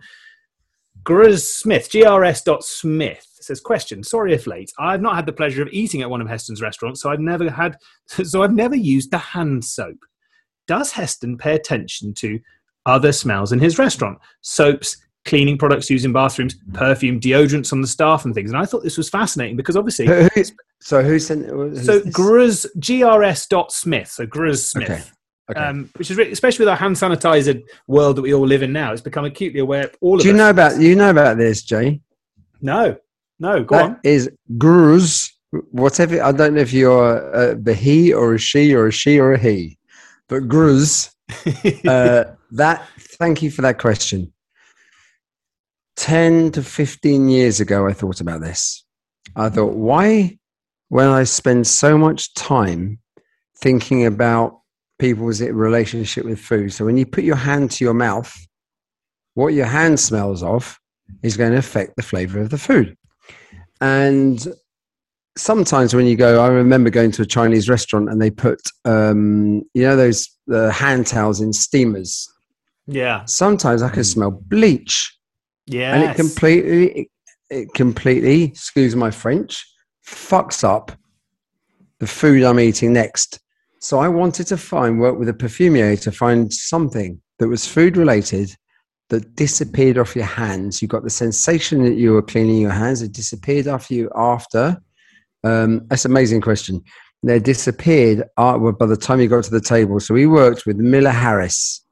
[1.04, 3.28] Grs Smith, grs.smith.
[3.40, 4.72] It says, question, sorry if late.
[4.78, 7.50] I've not had the pleasure of eating at one of Heston's restaurants, so I've never
[7.50, 7.78] had,
[8.08, 9.98] so I've never used the hand soap.
[10.68, 12.40] Does Heston pay attention to
[12.86, 14.20] other smells in his restaurant?
[14.42, 18.52] Soaps, cleaning products used in bathrooms, perfume, deodorants on the staff and things.
[18.52, 20.08] And I thought this was fascinating because obviously
[20.82, 21.46] so who sent?
[21.46, 22.13] who's so this?
[22.13, 24.08] Gruz, grs.smith.
[24.08, 24.89] So Gruz Smith.
[24.89, 25.04] Okay.
[25.52, 25.60] Okay.
[25.60, 28.72] Um, which is re- especially with our hand sanitizer world that we all live in
[28.72, 28.94] now.
[28.94, 29.91] It's become acutely aware.
[30.00, 30.38] All of Do you us.
[30.38, 32.02] know about you know about this, Jay?
[32.62, 32.96] No,
[33.39, 33.63] no.
[33.63, 34.00] Go That on.
[34.04, 35.30] is gruz.
[35.72, 36.24] Whatever.
[36.24, 39.34] I don't know if you're a, a he or a she or a she or
[39.34, 39.78] a he,
[40.30, 41.12] but gruz.
[41.86, 42.88] uh, that.
[42.98, 44.32] Thank you for that question.
[45.98, 48.86] Ten to fifteen years ago, I thought about this.
[49.36, 50.38] I thought, why,
[50.92, 53.00] when I spend so much time
[53.62, 54.60] thinking about
[55.00, 58.36] people's relationship with food, so when you put your hand to your mouth,
[59.36, 60.78] what your hand smells of
[61.24, 62.98] is going to affect the flavor of the food.
[63.80, 64.46] And
[65.38, 69.62] sometimes when you go, I remember going to a Chinese restaurant and they put, um,
[69.74, 72.30] you know, those uh, hand towels in steamers.
[72.86, 73.24] yeah.
[73.24, 75.18] Sometimes I can smell bleach,
[75.68, 75.96] Yeah.
[75.96, 77.08] and it completely, it,
[77.50, 79.66] it completely, excuse my French,
[80.06, 80.92] fucks up
[82.00, 83.40] the food I'm eating next.
[83.80, 87.98] So I wanted to find work with a perfumier to find something that was food
[87.98, 88.56] related
[89.10, 90.82] that disappeared off your hands.
[90.82, 93.02] You got the sensation that you were cleaning your hands.
[93.02, 94.82] It disappeared off you after.
[95.44, 96.82] Um, that's an amazing question.
[97.24, 100.00] They disappeared uh, by the time you got to the table.
[100.00, 101.86] So we worked with Miller Harris,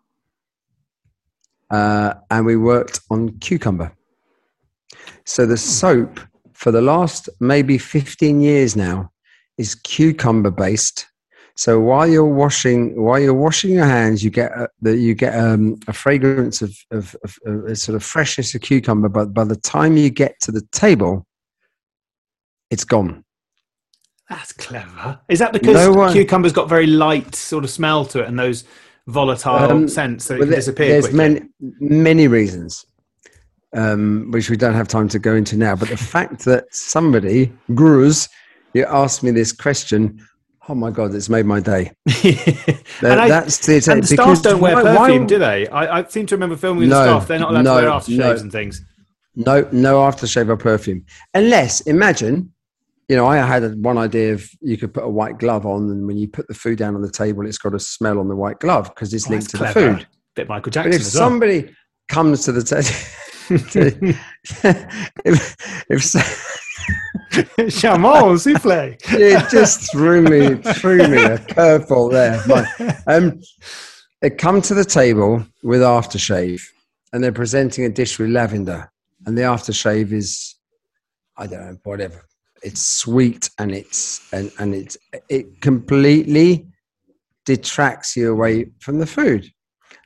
[1.69, 3.95] uh, and we worked on cucumber.
[5.25, 6.19] So the soap
[6.59, 9.09] for the last maybe 15 years now
[9.57, 11.07] is cucumber based.
[11.55, 15.39] So while you're washing, while you're washing your hands, you get a, the, you get
[15.39, 19.07] um, a fragrance of, of, of, of a sort of freshness of cucumber.
[19.07, 21.25] But by the time you get to the table,
[22.69, 23.23] it's gone.
[24.29, 25.17] That's clever.
[25.29, 28.37] Is that because No one- cucumber's got very light sort of smell to it and
[28.37, 28.65] those
[29.07, 31.17] volatile Um, scents that it Well, disappear There's quickly?
[31.17, 31.41] many
[31.79, 32.85] many reasons,
[33.75, 35.75] um, which we don't have time to go into now.
[35.75, 38.29] But the fact that somebody, Gruz,
[38.73, 40.19] you asked me this question,
[40.67, 41.91] oh my god, it's made my day.
[43.01, 45.39] That- and, I, that's the, and the staff because don't wear why- why- perfume, do
[45.39, 45.67] they?
[45.67, 47.27] I, I seem to remember filming with the No, staff.
[47.29, 48.41] They're not allowed no, to wear aftershaves no.
[48.41, 48.81] and things.
[49.35, 52.51] No, no aftershave or perfume, unless imagine.
[53.07, 56.05] You know, I had one idea of you could put a white glove on, and
[56.05, 58.35] when you put the food down on the table, it's got a smell on the
[58.35, 59.79] white glove because it's Oh, linked to clever.
[59.79, 60.07] the food.
[60.35, 60.91] Bit Michael Jackson.
[60.91, 61.23] But if as well.
[61.29, 61.73] somebody
[62.09, 62.83] comes to the table,
[65.25, 65.55] if,
[65.89, 66.19] if so-
[67.69, 68.97] Chamon souffle.
[69.03, 72.41] it just threw me threw me a curveball there.
[72.47, 72.67] But,
[73.07, 73.39] um,
[74.21, 76.61] they come to the table with aftershave,
[77.13, 78.91] and they're presenting a dish with lavender,
[79.25, 80.55] and the aftershave is,
[81.37, 82.25] I don't know, whatever.
[82.61, 84.97] It's sweet and it's and and it's
[85.29, 86.67] it completely
[87.45, 89.49] detracts you away from the food.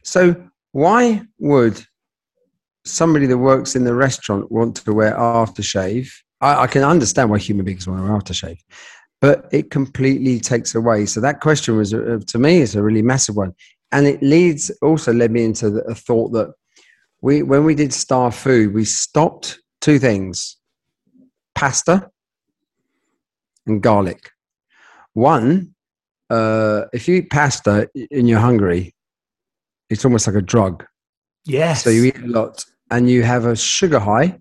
[0.03, 0.35] So
[0.71, 1.83] why would
[2.85, 6.09] somebody that works in the restaurant want to wear aftershave?
[6.41, 8.59] I, I can understand why human beings want to wear aftershave,
[9.21, 11.05] but it completely takes away.
[11.05, 13.53] So that question was, uh, to me, is a really massive one,
[13.91, 16.53] and it leads also led me into the, a thought that
[17.21, 20.57] we, when we did Star Food, we stopped two things:
[21.55, 22.09] pasta
[23.65, 24.29] and garlic.
[25.13, 25.75] One,
[26.29, 28.93] uh, if you eat pasta and you're hungry,
[29.89, 30.85] it's almost like a drug.
[31.45, 31.83] Yes.
[31.83, 34.37] So you eat a lot and you have a sugar high.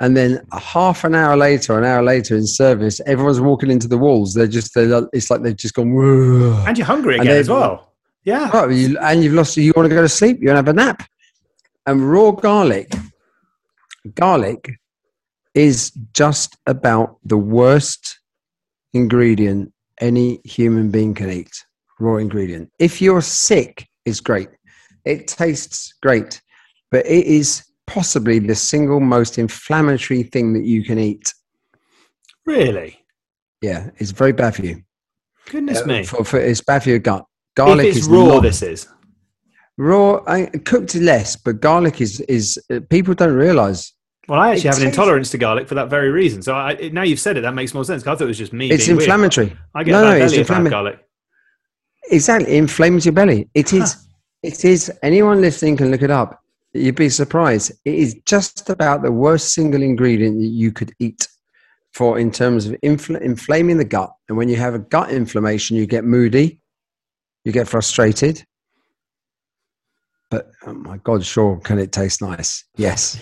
[0.00, 3.88] And then a half an hour later, an hour later in service, everyone's walking into
[3.88, 4.34] the walls.
[4.34, 6.64] They're just, they're, it's like they've just gone, Whoa.
[6.66, 7.94] and you're hungry again as well.
[8.24, 8.50] Yeah.
[8.52, 10.68] Oh, you, and you've lost, you want to go to sleep, you want to have
[10.68, 11.02] a nap.
[11.86, 12.92] And raw garlic,
[14.14, 14.78] garlic
[15.54, 18.18] is just about the worst
[18.92, 21.64] ingredient any human being can eat.
[22.00, 22.70] Raw ingredient.
[22.78, 24.48] If you're sick, it's great.
[25.04, 26.42] It tastes great,
[26.92, 31.34] but it is possibly the single most inflammatory thing that you can eat.
[32.46, 32.98] Really?
[33.60, 34.82] Yeah, it's very bad for you.
[35.50, 36.04] Goodness Uh, me.
[36.04, 37.24] For, for, it's bad for your gut.
[37.56, 38.86] Garlic is raw, not- this is.
[39.78, 43.92] raw I, cooked less but garlic is is uh, people don't realize
[44.28, 46.42] Well, I actually It have an intolerance to garlic for that very reason.
[46.42, 48.02] So I, now you've said it, that makes more sense.
[48.02, 48.70] I thought it was just me.
[48.70, 49.08] it's being weird.
[49.08, 50.98] inflammatory I get No, no, it's belly if I have garlic.
[52.10, 54.06] exactly it inflames your belly It is.
[54.42, 56.41] it is anyone listening can look it up
[56.74, 61.28] you'd be surprised it is just about the worst single ingredient that you could eat
[61.92, 65.76] for in terms of infl- inflaming the gut and when you have a gut inflammation
[65.76, 66.60] you get moody
[67.44, 68.44] you get frustrated
[70.30, 73.20] but oh my god sure can it taste nice yes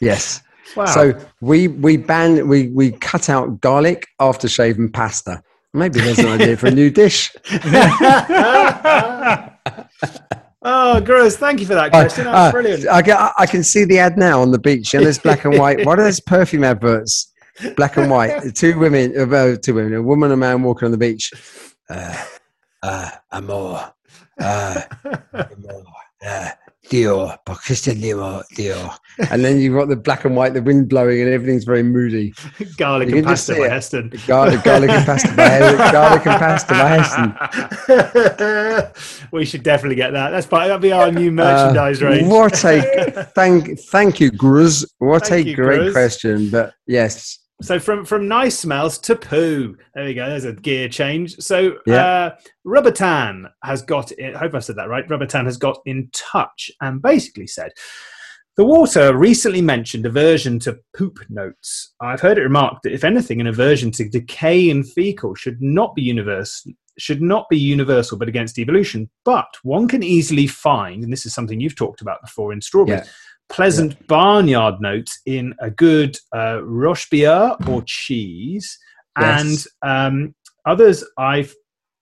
[0.00, 0.40] yes
[0.74, 0.86] Wow.
[0.86, 5.40] So we we ban we we cut out garlic, aftershave, and pasta.
[5.72, 7.32] Maybe there's an idea for a new dish.
[10.66, 11.36] oh, gross.
[11.36, 12.24] Thank you for that question.
[12.24, 12.88] That's uh, brilliant.
[12.88, 14.92] I, get, I can see the ad now on the beach.
[14.94, 15.86] And there's black and white.
[15.86, 17.32] What are those perfume adverts?
[17.76, 18.54] Black and white.
[18.54, 21.32] Two women, uh, two women, a woman and a man walking on the beach.
[21.88, 22.24] Uh,
[22.82, 23.92] uh, amor,
[24.40, 24.82] uh,
[26.26, 26.48] uh,
[26.90, 28.96] Dior, by Christian Dior, Dior.
[29.30, 32.32] And then you've got the black and white, the wind blowing, and everything's very moody.
[32.76, 33.68] garlic and pasta by.
[33.68, 34.12] Heston.
[34.26, 35.92] Garlic, garlic and pasta by Heston.
[35.92, 36.88] Garlic and pasta by
[38.36, 39.26] Heston.
[39.32, 40.30] we should definitely get that.
[40.30, 42.28] That's part, that'll be our new Uh, merchandise range.
[42.28, 44.84] What a thank, thank you, Gruz.
[44.98, 45.92] What Thank a you, great Gruz.
[45.92, 46.50] question.
[46.50, 49.76] But yes, So from from nice smells to poo.
[49.94, 50.28] There we go.
[50.28, 51.36] There's a gear change.
[51.38, 52.04] So Yeah.
[52.06, 54.12] uh, Rubbertan has got.
[54.22, 55.08] I hope I said that right.
[55.08, 57.72] Rubbertan has got in touch and basically said.
[58.58, 61.92] The water recently mentioned aversion to poop notes.
[62.00, 65.94] I've heard it remarked that if anything, an aversion to decay in fecal should not
[65.94, 69.10] be universal, should not be universal, but against evolution.
[69.26, 73.00] But one can easily find, and this is something you've talked about before in strawberries,
[73.04, 73.10] Yeah.
[73.48, 78.78] Pleasant barnyard notes in a good uh, roche beer or cheese,
[79.18, 79.66] Yes.
[79.82, 80.34] and um,
[80.66, 81.54] others I've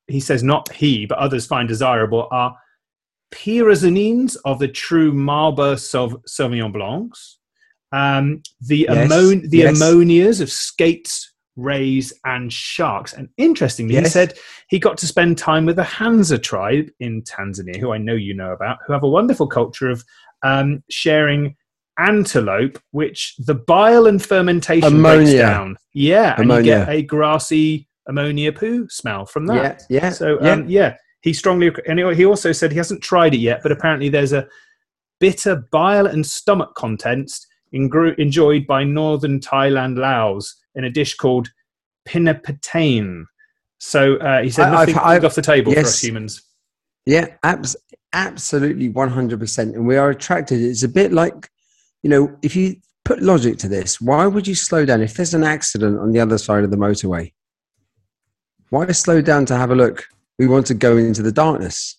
[0.08, 2.54] he says not he, but others find desirable are
[3.32, 7.38] pyrazanines of the true Marlborough Sau- Sauvignon Blancs,
[7.92, 9.76] um, the Yes, ammon- the yes.
[9.80, 13.12] ammonias of skates, rays, and sharks.
[13.12, 14.34] And interestingly, he said
[14.68, 18.34] he got to spend time with the Hadza tribe in Tanzania, who I know you
[18.34, 20.04] know about, who have a wonderful culture of
[20.44, 21.56] um, sharing
[21.98, 25.76] antelope, which the bile and fermentation breaks down.
[25.92, 29.82] Yeah, and you get a grassy ammonia poo smell from that.
[29.88, 30.10] yeah, yeah.
[30.10, 30.52] So yeah.
[30.52, 34.08] um, yeah, he strongly and he- also said he hasn't tried it yet, but apparently
[34.08, 34.46] there's a
[35.20, 41.48] bitter bile and stomach contents ingru- enjoyed by northern Thailand Laos in a dish called
[42.06, 43.24] pinapatane.
[43.78, 46.42] So uh, he said I- nothing I've- I've- off the table for us humans.
[47.06, 47.76] Yeah, abs-
[48.14, 49.58] absolutely 100%.
[49.58, 50.62] And we are attracted.
[50.62, 51.50] It's a bit like,
[52.02, 55.02] you know, if you put logic to this, why would you slow down?
[55.02, 57.32] If there's an accident on the other side of the motorway,
[58.70, 60.06] why slow down to have a look?
[60.38, 61.96] We want to go into the darkness.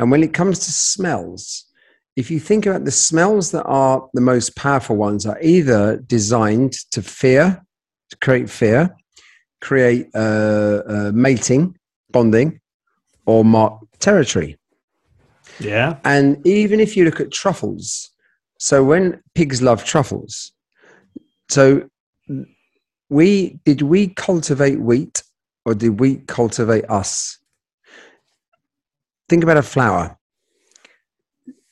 [0.00, 1.64] And when it comes to smells,
[2.16, 6.72] if you think about the smells that are the most powerful ones, are either designed
[6.92, 7.64] to fear,
[8.10, 8.96] to create fear,
[9.60, 11.76] create uh, uh, mating,
[12.10, 12.60] bonding,
[13.26, 14.56] or mark territory.
[15.60, 18.10] Yeah, And even if you look at truffles,
[18.58, 20.52] so when pigs love truffles,
[21.48, 21.88] so
[23.08, 25.22] we did we cultivate wheat
[25.64, 27.38] or did wheat cultivate us?
[29.28, 30.16] Think about a flower.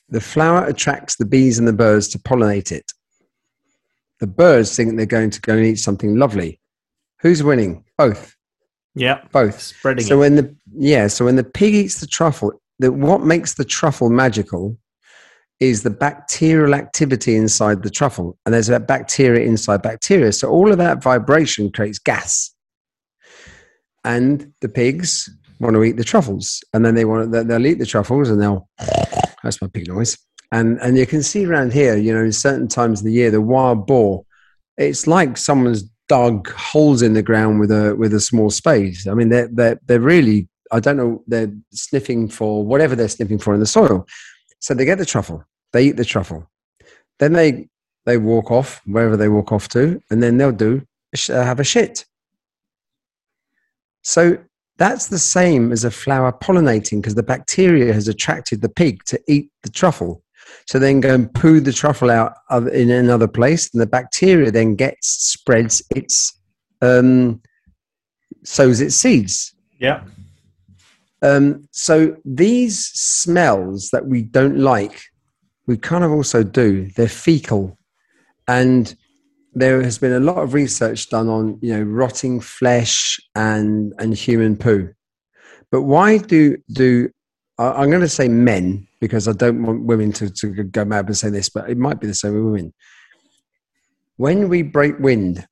[0.09, 2.91] The flower attracts the bees and the birds to pollinate it.
[4.19, 6.59] The birds think they're going to go and eat something lovely.
[7.21, 7.83] Who's winning?
[7.97, 8.35] Both.
[8.95, 9.61] yeah, Both.
[9.61, 10.19] spreading So it.
[10.19, 14.09] when the yeah, so when the pig eats the truffle, the, what makes the truffle
[14.09, 14.77] magical
[15.59, 20.31] is the bacterial activity inside the truffle, and there's that bacteria inside bacteria.
[20.31, 22.53] So all of that vibration creates gas,
[24.03, 27.79] and the pigs want to eat the truffles, and then they want to, they'll eat
[27.79, 28.69] the truffles, and they'll
[29.43, 30.17] that's my pig noise.
[30.51, 33.31] And and you can see around here, you know, in certain times of the year,
[33.31, 34.23] the wild boar,
[34.77, 38.95] it's like someone's dug holes in the ground with a with a small spade.
[39.09, 43.39] I mean, they're they're they're really I don't know they're sniffing for whatever they're sniffing
[43.39, 44.05] for in the soil.
[44.59, 46.49] So they get the truffle, they eat the truffle,
[47.19, 47.67] then they
[48.05, 50.81] they walk off wherever they walk off to, and then they'll do
[51.29, 52.05] uh, have a shit.
[54.01, 54.37] So
[54.77, 59.19] that's the same as a flower pollinating because the bacteria has attracted the pig to
[59.27, 60.23] eat the truffle.
[60.65, 62.33] So then go and poo the truffle out
[62.71, 66.39] in another place, and the bacteria then gets spreads its
[66.81, 67.41] um,
[68.43, 69.53] sows its seeds.
[69.79, 70.03] yeah,
[71.21, 75.01] Um, so these smells that we don't like,
[75.65, 76.89] we kind of also do.
[76.95, 77.77] They're fecal,
[78.47, 78.95] and
[79.53, 84.15] there has been a lot of research done on you know rotting flesh and and
[84.15, 84.93] human poo.
[85.71, 87.09] But why do do
[87.57, 91.17] I'm going to say men because I don't want women to, to go mad and
[91.17, 92.73] say this, but it might be the same with women.
[94.17, 95.47] When we break wind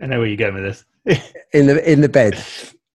[0.00, 1.22] I know where you're going with this.
[1.52, 2.42] in the in the bed,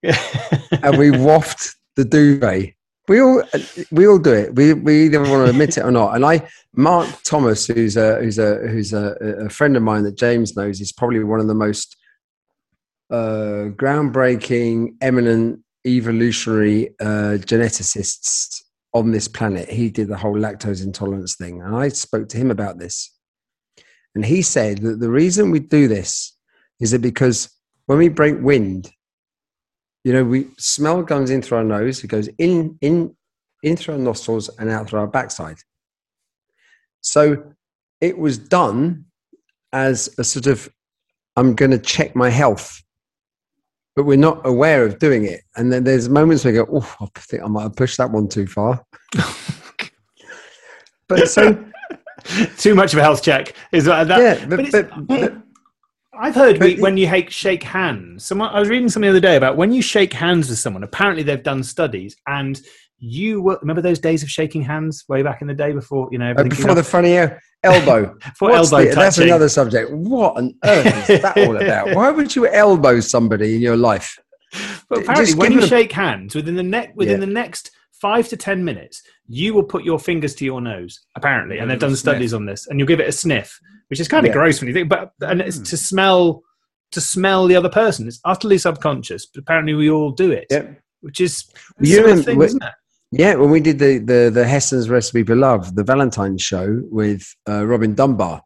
[0.04, 2.74] and we waft the duvet.
[3.08, 3.44] We all
[3.92, 4.56] we all do it.
[4.56, 6.16] We we either want to admit it or not.
[6.16, 10.18] And I, Mark Thomas, who's a who's a who's a, a friend of mine that
[10.18, 11.98] James knows, is probably one of the most
[13.10, 18.62] uh, groundbreaking, eminent evolutionary uh, geneticists
[18.94, 19.70] on this planet.
[19.70, 23.12] He did the whole lactose intolerance thing, and I spoke to him about this.
[24.16, 26.38] And he said that the reason we do this
[26.80, 27.50] is that because
[27.88, 28.92] when we break wind,
[30.04, 33.16] you know, we smell comes in through our nose, it goes in in
[33.64, 35.58] in through our nostrils and out through our backside.
[37.02, 37.54] So
[38.02, 39.06] it was done
[39.72, 40.70] as a sort of
[41.36, 42.82] I'm going to check my health.
[43.96, 45.42] but we're not aware of doing it.
[45.56, 48.12] And then there's moments where we go, oh, I think I might have pushed that
[48.12, 48.84] one too far.
[51.08, 51.64] but so
[52.58, 54.08] too much of a health check is that.
[54.08, 55.34] that yeah, but, but but, but
[56.20, 58.24] I've heard we, when you hake, shake hands.
[58.26, 60.84] Someone I was reading something the other day about when you shake hands with someone.
[60.84, 62.62] Apparently, they've done studies, and
[63.00, 66.18] you were, remember those days of shaking hands way back in the day before you
[66.20, 68.14] know uh, before the funny el- elbow.
[68.24, 69.92] before What's elbow the- that's another subject.
[69.92, 71.96] What on earth is that all about?
[71.96, 74.18] Why would you elbow somebody in your life?
[74.90, 77.26] But Just apparently, when you them- shake hands within the neck within Yeah.
[77.26, 77.72] the next
[78.08, 78.96] five to ten minutes,
[79.28, 80.94] you will put your fingers to your nose.
[81.16, 82.00] Apparently, and they've done sniff.
[82.16, 83.50] studies on this, and you'll give it a sniff,
[83.90, 84.40] which is kind of Yeah.
[84.40, 84.90] gross when you think.
[84.90, 85.70] But and it's Mm.
[85.72, 86.44] to smell
[86.96, 88.08] to smell the other person.
[88.08, 90.66] It's utterly subconscious, but apparently we all do it, Yeah.
[91.02, 91.34] which is
[91.80, 92.74] You you thing, isn't it?
[93.24, 96.68] Yeah, when we did the the the Heston's Recipe for Love, the Valentine's show
[97.00, 98.42] with uh, Robin Dunbar,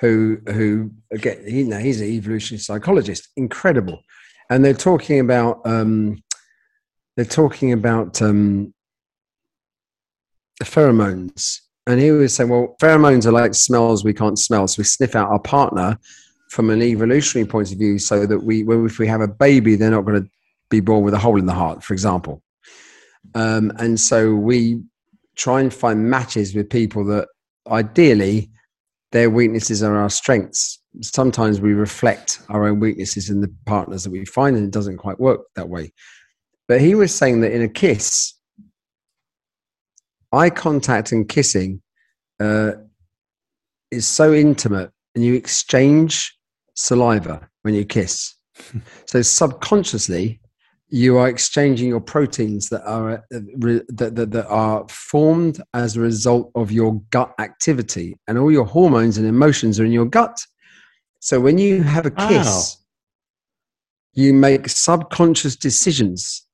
[0.00, 3.98] who who again he, now he's an evolutionary psychologist, incredible,
[4.50, 6.22] and they're talking about um,
[7.16, 8.72] they're talking about um,
[10.64, 14.84] pheromones, and he was saying, well, pheromones are like smells we can't smell, so we
[14.84, 15.98] sniff out our partner
[16.48, 19.76] from an evolutionary point of view, so that we when if we have a baby,
[19.76, 20.28] they're not going to
[20.68, 22.42] be born with a hole in the heart, for example.
[23.34, 24.82] Um, and so we
[25.36, 27.28] try and find matches with people that
[27.68, 28.50] ideally
[29.12, 30.78] their weaknesses are our strengths.
[31.00, 34.98] Sometimes we reflect our own weaknesses in the partners that we find, and it doesn't
[34.98, 35.92] quite work that way.
[36.68, 38.34] But he was saying that in a kiss,
[40.32, 41.82] eye contact and kissing
[42.40, 42.72] uh,
[43.90, 46.36] is so intimate, and you exchange
[46.74, 48.34] saliva when you kiss.
[49.06, 50.40] so subconsciously,
[50.90, 55.96] you are exchanging your proteins that are uh, re- that, that, that are formed as
[55.96, 60.04] a result of your gut activity and all your hormones and emotions are in your
[60.04, 60.36] gut
[61.20, 62.62] so when you have a kiss Wow.
[64.14, 66.46] you make subconscious decisions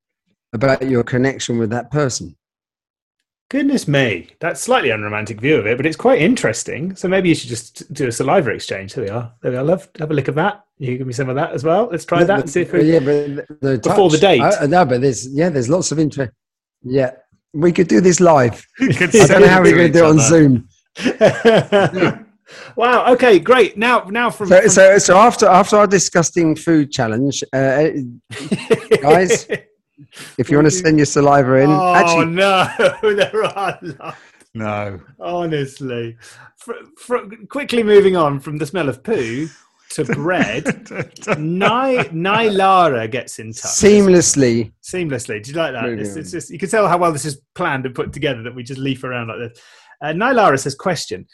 [0.52, 2.36] about your connection with that person
[3.48, 6.96] Goodness me, that's slightly unromantic view of it, but it's quite interesting.
[6.96, 8.94] So maybe you should just do a saliva exchange.
[8.94, 9.32] There we are.
[9.40, 9.62] There we are.
[9.62, 10.64] Love, have a lick of that.
[10.78, 11.88] You give me some of that as well.
[11.90, 12.82] Let's try that and see if we.
[12.92, 14.40] yeah, but the Before the date.
[14.42, 16.32] I, no but there's yeah there's lots of interest
[16.82, 17.12] yeah
[17.54, 20.08] we could do this live Could i don't know how we're going to do it
[20.08, 20.68] on zoom
[22.76, 23.12] wow.
[23.12, 23.38] Okay.
[23.38, 23.76] Great.
[23.76, 27.88] Now, now from, So, from- so, so after after our disgusting food challenge, uh,
[29.02, 29.46] guys,
[30.38, 33.78] if you want to send your saliva in, oh actually, no, there are.
[33.82, 34.18] lots.
[34.54, 35.00] No.
[35.20, 36.16] Honestly,
[36.56, 37.16] fr- fr-
[37.50, 39.48] quickly moving on from the smell of poo
[39.90, 40.88] to bread.
[41.38, 44.72] Nye Nye Lara gets in touch seamlessly.
[44.82, 45.42] seamlessly.
[45.42, 45.84] Do you like that?
[45.90, 48.54] It's, it's just you can tell how well this is planned and put together that
[48.54, 49.62] we just leaf around like this.
[50.02, 51.26] Uh, Lara says, "Question: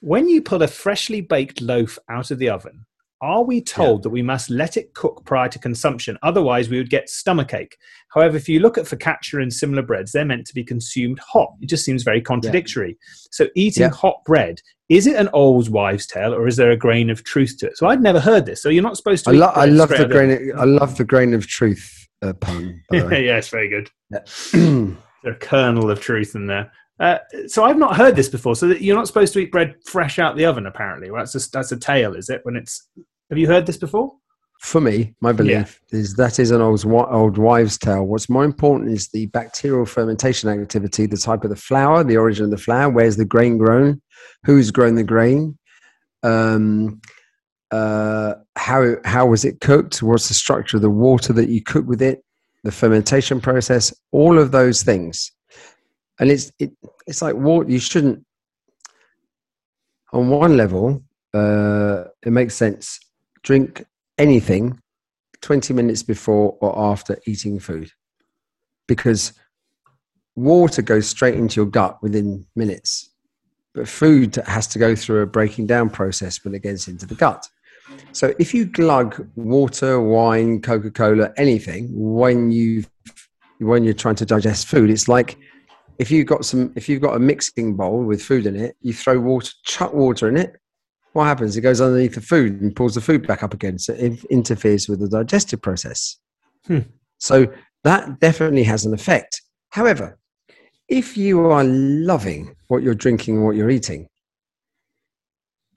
[0.00, 2.84] When you pull a freshly baked loaf out of the oven,
[3.20, 6.18] are we told that we must let it cook prior to consumption?
[6.22, 7.76] Otherwise, we would get stomachache.
[8.10, 11.54] However, if you look at focaccia and similar breads, they're meant to be consumed hot.
[11.60, 12.98] It just seems very contradictory.
[13.30, 13.90] So, eating Yeah.
[13.90, 17.56] hot bread is it an old wives' tale, or is there a grain of truth
[17.58, 17.76] to it?
[17.76, 18.62] So, I'd never heard this.
[18.62, 19.30] So, you're not supposed to.
[19.30, 20.30] I, lo- I love the grain.
[20.50, 22.82] Of, I love the grain of truth uh, pun.
[22.90, 23.26] By the way.
[23.26, 23.90] yeah, it's very good.
[24.12, 24.20] Yeah.
[25.22, 26.70] There's a kernel of truth in there.
[26.98, 28.56] Uh, so I've not heard this before.
[28.56, 30.66] So that you're not supposed to eat bread fresh out the oven.
[30.66, 32.40] Apparently, well, that's a, that's a tale, is it?
[32.44, 32.88] When it's
[33.30, 34.12] have you heard this before?
[34.60, 38.04] For me, my belief is that is an old old wives' tale.
[38.04, 42.46] What's more important is the bacterial fermentation activity, the type of the flour, the origin
[42.46, 44.00] of the flour, where's the grain grown,
[44.44, 45.58] who's grown the grain,
[46.22, 47.00] um,
[47.70, 51.86] uh, how how was it cooked, what's the structure of the water that you cook
[51.86, 52.24] with it,
[52.64, 55.32] the fermentation process, all of those things.
[56.18, 56.72] And it's it,
[57.06, 57.70] it's like water.
[57.70, 58.24] You shouldn't.
[60.12, 61.02] On one level,
[61.34, 62.98] uh, it makes sense.
[63.42, 63.84] Drink
[64.18, 64.80] anything
[65.42, 67.90] 20 minutes before or after eating food
[68.88, 69.32] because
[70.34, 73.10] water goes straight into your gut within minutes
[73.74, 77.14] but food has to go through a breaking down process when it gets into the
[77.14, 77.48] gut
[78.12, 82.84] so if you glug water wine coca-cola anything when you
[83.58, 85.38] when you're trying to digest food it's like
[85.98, 88.92] if you've got some if you've got a mixing bowl with food in it you
[88.92, 90.56] throw water chuck water in it
[91.16, 91.56] what happens?
[91.56, 93.78] It goes underneath the food and pulls the food back up again.
[93.78, 96.18] So it interferes with the digestive process.
[96.66, 96.80] Hmm.
[97.16, 97.46] So
[97.84, 99.40] that definitely has an effect.
[99.70, 100.18] However,
[100.88, 104.08] if you are loving what you're drinking, what you're eating,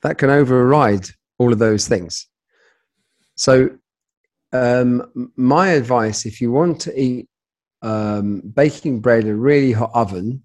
[0.01, 1.07] that can override
[1.38, 2.28] all of those things.
[3.36, 3.70] So,
[4.51, 7.30] um, my advice if you want to eat
[7.82, 10.43] um, baking bread in a really hot oven,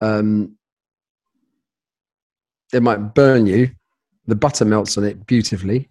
[0.00, 0.56] um,
[2.72, 3.70] it might burn you.
[4.26, 5.88] The butter melts on it beautifully.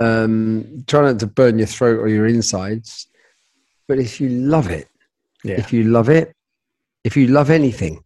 [0.00, 3.06] Um, try not to burn your throat or your insides.
[3.86, 4.88] But if you love it,
[5.44, 5.54] Yeah.
[5.58, 6.32] if you love it,
[7.04, 8.00] if you love anything,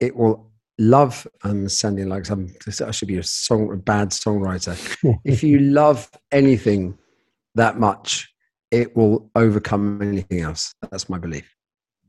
[0.00, 1.26] it will love.
[1.42, 2.48] I'm sounding like some.
[2.84, 4.76] I should be a song, a bad songwriter.
[5.24, 6.98] if you love anything
[7.54, 8.32] that much,
[8.70, 10.74] it will overcome anything else.
[10.90, 11.54] That's my belief.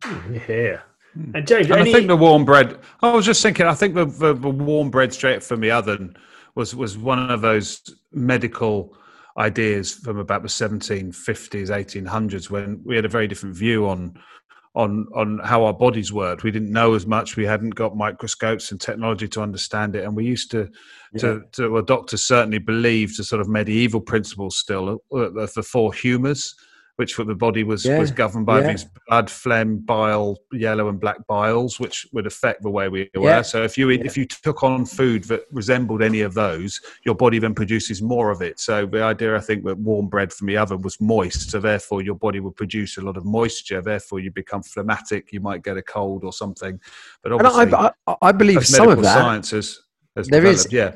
[0.03, 0.81] Hmm, yeah.
[1.13, 1.35] Hmm.
[1.35, 2.79] And James, And any, I think the warm bread.
[3.01, 3.65] I was just thinking.
[3.65, 6.15] I think the, the, the warm bread straight from the oven
[6.55, 7.81] was was one of those
[8.11, 8.95] medical
[9.37, 14.13] ideas from about the 1750s, 1800s, when we had a very different view on
[14.73, 16.43] on on how our bodies worked.
[16.43, 17.35] We didn't know as much.
[17.35, 20.69] We hadn't got microscopes and technology to understand it, and we used to.
[21.17, 25.61] To, to well, doctors certainly believed the sort of medieval principles still uh, of the
[25.61, 26.55] four humours,
[26.97, 28.71] which for the body was Yeah, was governed by yeah.
[28.71, 33.23] these blood, phlegm, bile, yellow and black biles, which would affect the way we were.
[33.23, 33.41] Yeah.
[33.41, 37.39] So if you if you took on food that resembled any of those, your body
[37.39, 38.59] then produces more of it.
[38.59, 42.01] So the idea, I think, that warm bread from the oven was moist, so therefore
[42.01, 43.81] your body would produce a lot of moisture.
[43.81, 45.31] Therefore, you become phlegmatic.
[45.31, 46.79] You might get a cold or something.
[47.23, 49.79] But obviously, I, I, I believe some of that science has,
[50.15, 50.95] has There is- yeah.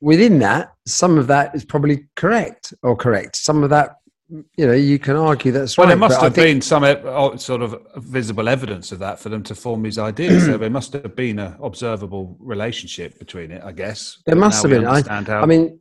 [0.00, 3.36] within that, some of that is probably correct or correct.
[3.36, 3.96] Some of that,
[4.28, 5.90] you know, you can argue that's Well, right.
[5.90, 9.28] there must have think- been some e- oh, sort of visible evidence of that for
[9.28, 10.46] them to form these ideas.
[10.46, 14.18] so there must have been an observable relationship between it, I guess.
[14.26, 14.86] There must have been.
[14.86, 15.78] I, how- I mean,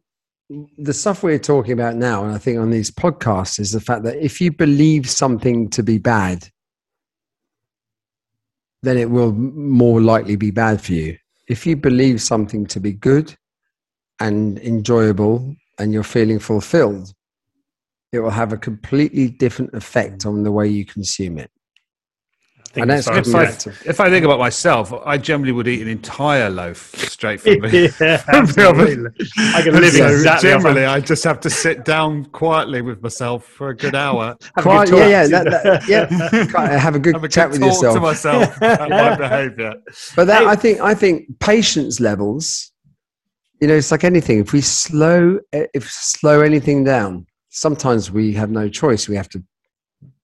[0.78, 4.04] the stuff we're talking about now, and I think on these podcasts, is the fact
[4.04, 6.50] that if you believe something to be bad,
[8.84, 11.16] then it will more likely be bad for you.
[11.48, 13.34] If you believe something to be good
[14.20, 17.14] and enjoyable and you're feeling fulfilled,
[18.12, 21.50] it will have a completely different effect on the way you consume it.
[22.60, 25.18] I think and as that's far as if I, if I think about myself, I
[25.18, 27.94] generally would eat an entire loaf straight from the.
[28.00, 29.14] yeah, from the oven.
[29.54, 33.46] I can live So exactly generally, I just have to sit down quietly with myself
[33.46, 36.78] for a good hour, Have a good yeah, yeah, that, that, yeah.
[36.80, 37.96] Have a good have a chat good with talk yourself.
[37.96, 39.74] to myself about my behaviour.
[40.16, 42.72] But that Hey- I think I think patience levels,
[43.60, 44.40] you know, it's like anything.
[44.40, 49.08] If we slow if slow anything down, sometimes we have no choice.
[49.08, 49.44] We have to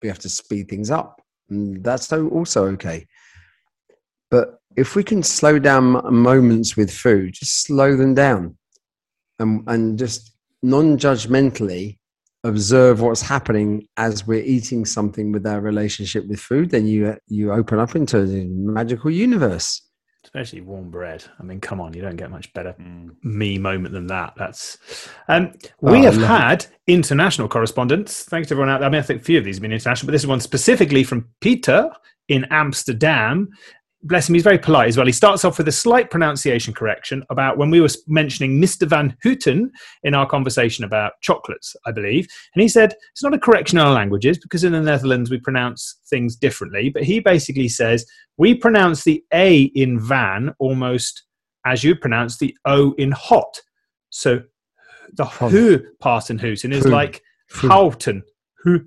[0.01, 3.05] we have to speed things up, and that's also okay.
[4.31, 8.57] But if we can slow down moments with food, just slow them down,
[9.37, 11.99] and and just non-judgmentally
[12.43, 17.53] observe what's happening as we're eating something with our relationship with food, then you you
[17.53, 19.86] open up into a magical universe.
[20.37, 21.23] Especially warm bread.
[21.39, 23.15] I mean, come on, you don't get much better Mm.
[23.23, 24.33] me moment than that.
[24.37, 24.77] That's
[25.27, 28.23] um, we Oh, have love had international correspondence.
[28.23, 28.87] Thanks to everyone out there.
[28.87, 30.39] I mean, I think a few of these have been international, but this is one
[30.39, 31.89] specifically from Peter
[32.27, 33.49] in Amsterdam.
[34.07, 35.05] Bless him, he's very polite as well.
[35.05, 38.87] He starts off with a slight pronunciation correction about when we were mentioning Mr.
[38.87, 39.71] Van Houten
[40.03, 42.27] in our conversation about chocolates, I believe.
[42.55, 45.39] And he said it's not a correction on our languages because in the Netherlands we
[45.39, 46.89] pronounce things differently.
[46.89, 48.05] But he basically says
[48.37, 51.23] we pronounce the A in van almost
[51.65, 53.61] as you pronounce the O in hot.
[54.09, 54.41] So
[55.13, 57.21] the who part in Houten is like.
[57.49, 58.23] Houten.
[58.63, 58.85] Who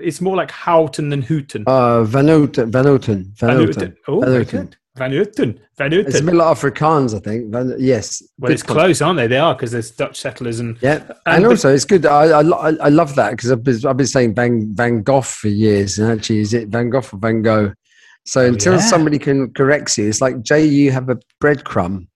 [0.00, 1.64] it's more like Houten than Hooten.
[1.66, 3.96] Uh, Van Outen, Van Outen, Van Houten.
[4.08, 4.70] Oh, Van Houten.
[4.96, 5.60] Van Houten.
[5.76, 6.36] Van It's a Houten.
[6.36, 7.52] like Afrikaans, I think.
[7.52, 8.22] Van, yes.
[8.38, 8.78] Well, Good it's point.
[8.78, 9.26] close, aren't they?
[9.26, 12.06] They are because there's Dutch settlers and Yeah, and but- also it's good.
[12.06, 15.48] I I, I love that because I've been, I've been saying Van Van Gogh for
[15.48, 17.72] years, and actually, is it Van Gogh or Van Gogh?
[18.24, 18.80] So until yeah.
[18.80, 22.06] somebody can correct you, it's like Jay, you have a breadcrumb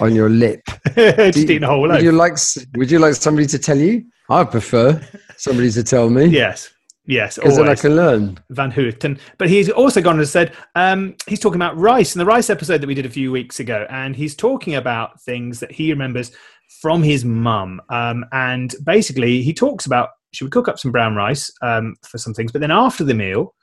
[0.00, 0.60] on your lip.
[0.94, 2.36] just you- eating a whole Would you like
[2.76, 4.04] Would you like somebody to tell you?
[4.28, 5.00] I prefer
[5.38, 6.26] somebody to tell me.
[6.26, 6.70] Yes.
[7.06, 7.36] Yes.
[7.36, 8.38] because then I can learn.
[8.50, 9.18] Van Houten.
[9.38, 12.80] But he's also gone and said um, he's talking about rice in the rice episode
[12.80, 16.32] that we did a few weeks ago, and he's talking about things that he remembers
[16.80, 17.80] from his mum.
[17.88, 22.18] Um, and basically, he talks about she would cook up some brown rice um, for
[22.18, 23.54] some things, but then after the meal,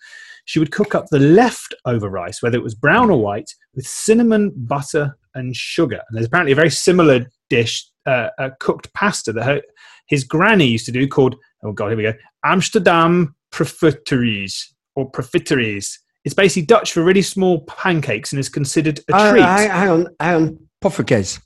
[0.46, 4.52] she would cook up the leftover rice, whether it was brown or white, with cinnamon,
[4.56, 6.02] butter, and sugar.
[6.10, 9.62] And there's apparently a very similar dish, uh, a cooked pasta that her,
[10.08, 12.14] his granny used to do called, oh God, here we go,
[12.44, 16.00] Amsterdam profiteries or profiteries.
[16.26, 19.42] It's basically Dutch for really small pancakes and is considered a Uh, treat.
[19.44, 20.60] hang, hang on, hang on.
[20.84, 21.40] Poffertjes.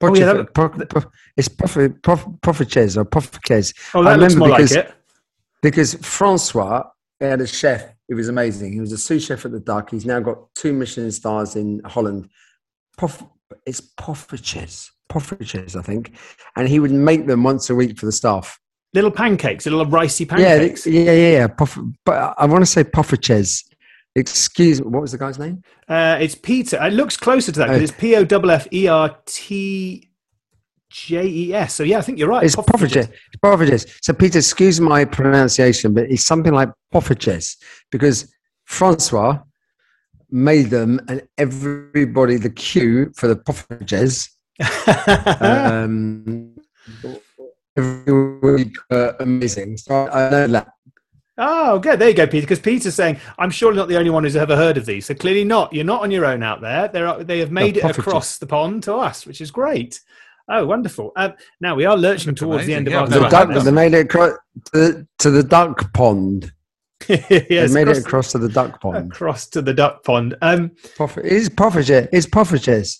[0.00, 1.74] Oh, yeah, that- Pro- pro- it's prof,
[2.42, 3.72] profitjes or profitjes.
[3.94, 4.94] oh, I that looks remember more like because- it.
[5.62, 6.82] because Francois
[7.20, 7.84] had a chef.
[8.08, 8.72] He was amazing.
[8.72, 9.90] He was a sous chef at the Duck.
[9.90, 12.28] He's now got two Michelin stars in Holland.
[12.98, 13.24] Pof,
[13.64, 16.12] it's poffertjes, poffertjes, I think,
[16.56, 18.58] and he would make them once a week for the staff.
[18.94, 20.84] Little pancakes, little ricey pancakes.
[20.84, 21.46] they- yeah, yeah, yeah.
[21.46, 23.64] Poff, but I want to say poffertjes.
[24.14, 24.88] Excuse me.
[24.88, 25.62] What was the guy's name?
[25.88, 26.78] Uh, it's Peter.
[26.84, 27.72] It looks closer to that Oh.
[27.72, 30.10] because it's P O F F E R T
[30.90, 31.72] J E S.
[31.74, 32.44] So yeah, I think you're right.
[32.44, 33.08] It's Poffertjes.
[33.08, 33.98] It's Poffertjes.
[34.02, 37.56] So, Peter, excuse my pronunciation, but it's something like Poffertjes
[37.90, 38.30] because
[38.66, 39.38] Francois
[40.30, 44.28] made them and everybody the queue for the Poffertjes.
[45.40, 46.54] um,
[47.76, 49.76] every week, uh, amazing.
[49.76, 50.68] So I know that.
[51.38, 51.98] Oh, good.
[51.98, 52.42] There you go, Peter.
[52.42, 55.06] Because Peter's saying, I'm surely not the only one who's ever heard of these.
[55.06, 55.72] So clearly not.
[55.72, 56.88] You're not on your own out there.
[56.88, 57.98] They're, they have made it Poffertjes.
[57.98, 59.98] across the pond to us, which is great.
[60.48, 61.12] Oh, wonderful.
[61.16, 63.64] Um, now we are lurching Looks towards the end of our Yeah, The I've duck,
[63.64, 64.32] they made it across
[64.72, 66.52] to, the- to the duck pond.
[67.08, 69.10] yes, they made across, it across to the duck pond.
[69.12, 70.36] across to the duck pond.
[70.42, 72.08] Um, Poffer, it's Poffertjes.
[72.12, 72.96] It's Poffertjes.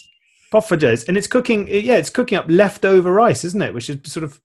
[0.52, 1.68] Poffertjes, and it's cooking.
[1.68, 3.72] Yeah, it's cooking up leftover rice, isn't it?
[3.74, 4.40] Which is sort of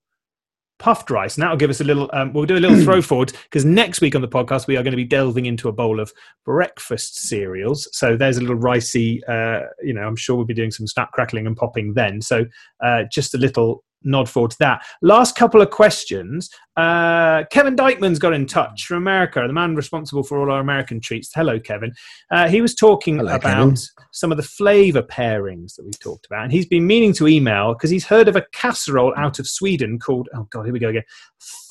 [0.80, 1.36] puffed rice.
[1.36, 2.10] And that'll give us a little.
[2.14, 4.84] Um, we'll do a little throw forward because next week on the podcast we are
[4.84, 6.12] going to be delving into a bowl of
[6.46, 7.88] breakfast cereals.
[7.92, 9.20] So there's a little ricey.
[9.28, 12.22] Uh, you know, I'm sure we'll be doing some snap crackling and popping then.
[12.22, 12.46] So
[12.84, 14.86] uh, just a little nod forward to that.
[15.02, 16.50] Last couple of questions.
[16.76, 21.00] Uh, Kevin Dykeman's got in touch from America, the man responsible for all our American
[21.02, 21.32] treats.
[21.34, 21.92] Hello, Kevin.
[22.32, 23.76] Uh, he was talking Hello, about Kevin.
[24.12, 27.74] some of the flavor pairings that we've talked about, and he's been meaning to email
[27.74, 30.90] because he's heard of a casserole out of Sweden called oh god, here we go
[30.90, 31.04] again,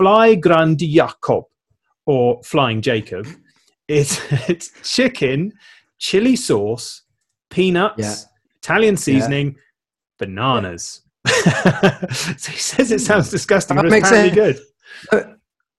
[0.00, 1.44] Flygande Jakob
[2.06, 3.26] or Flying Jacob.
[3.88, 5.52] It's it's chicken,
[5.98, 7.02] chili sauce,
[7.50, 8.14] peanuts, Yeah.
[8.62, 9.56] Italian seasoning,
[10.18, 11.02] bananas.
[12.38, 14.60] so he says it sounds disgusting, That but it's makes apparently sense.
[15.12, 15.36] good.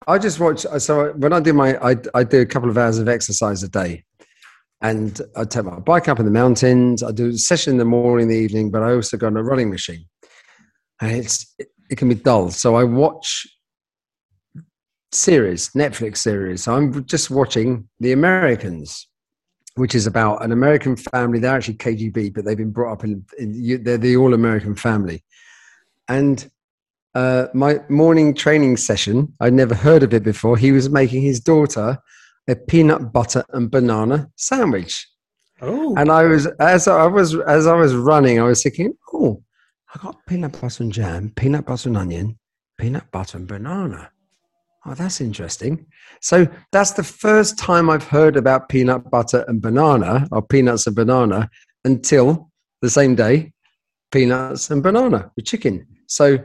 [0.08, 0.62] I just watch.
[0.80, 3.70] So when I do my, I, I do a couple of hours of exercise a
[3.70, 4.04] day,
[4.82, 7.04] and I take my bike up in the mountains.
[7.04, 9.43] I do a session in the morning, the evening, but I also go on a
[9.43, 10.06] running machine,
[11.02, 12.52] and it's it, it can be dull.
[12.52, 13.45] So I watch
[15.12, 16.64] series, Netflix series.
[16.64, 19.08] So I'm just watching The Americans,
[19.78, 21.39] which is about an American family.
[21.39, 23.25] They're actually KGB, but they've been brought up in.
[23.38, 25.23] in they're the all-American family,
[26.07, 26.49] and
[27.15, 30.57] uh, my morning training session, I'd never heard of it before.
[30.57, 31.97] He was making his daughter
[32.47, 35.07] a peanut butter and banana sandwich.
[35.61, 39.41] Oh, And I was as I was as I was running, I was thinking, oh,
[39.93, 42.38] I got peanut butter and jam, peanut butter and onion,
[42.78, 44.11] peanut butter and banana.
[44.88, 45.85] Oh, that's interesting.
[46.21, 50.95] So that's the first time I've heard about peanut butter and banana or peanuts and
[50.95, 51.49] banana
[51.83, 52.49] until
[52.81, 53.51] the same day,
[54.11, 55.85] peanuts and banana with chicken.
[56.07, 56.38] So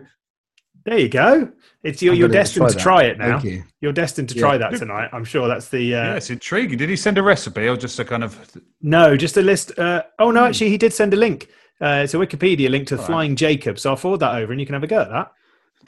[0.84, 1.53] there you go.
[1.84, 3.38] It's you're, you're gonna destined to try it now.
[3.38, 3.64] Thank you.
[3.80, 4.40] You're destined to Yeah.
[4.40, 5.11] try that tonight.
[5.12, 5.95] I'm sure that's the.
[5.95, 6.78] Uh, Yeah, it's intriguing.
[6.78, 8.57] Did he send a recipe or just a kind of?
[8.80, 9.78] No, just a list.
[9.78, 11.49] Uh, oh no, actually, he did send a link.
[11.80, 13.07] Uh, it's a Wikipedia link to All right.
[13.07, 13.78] Flying Jacob.
[13.78, 15.32] So I'll forward that over, and you can have a go at that.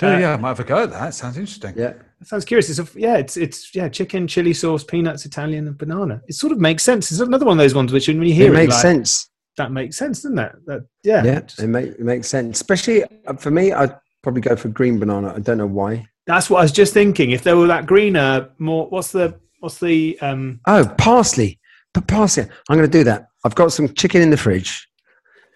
[0.02, 1.14] Uh, yeah, I might have a go at that.
[1.14, 1.74] Sounds interesting.
[1.76, 1.94] Yeah.
[2.24, 2.70] That sounds curious.
[2.70, 6.22] It's a, yeah, it's it's yeah, chicken, chili sauce, peanuts, Italian, and banana.
[6.26, 7.10] It sort of makes sense.
[7.12, 9.28] It's another one of those ones which, when you hear it it, makes like, sense.
[9.58, 10.52] that makes sense, doesn't it?
[10.66, 12.56] That yeah, Yeah, just- it, make, it makes sense.
[12.58, 15.34] Especially uh, for me, I'd probably go for green banana.
[15.36, 16.08] I don't know why.
[16.26, 17.32] that's what I was just thinking.
[17.32, 21.58] If there were that greener, more what's the what's the um Oh, parsley.
[21.92, 22.44] But parsley.
[22.70, 23.28] I'm going to do that.
[23.44, 24.88] I've got some chicken in the fridge.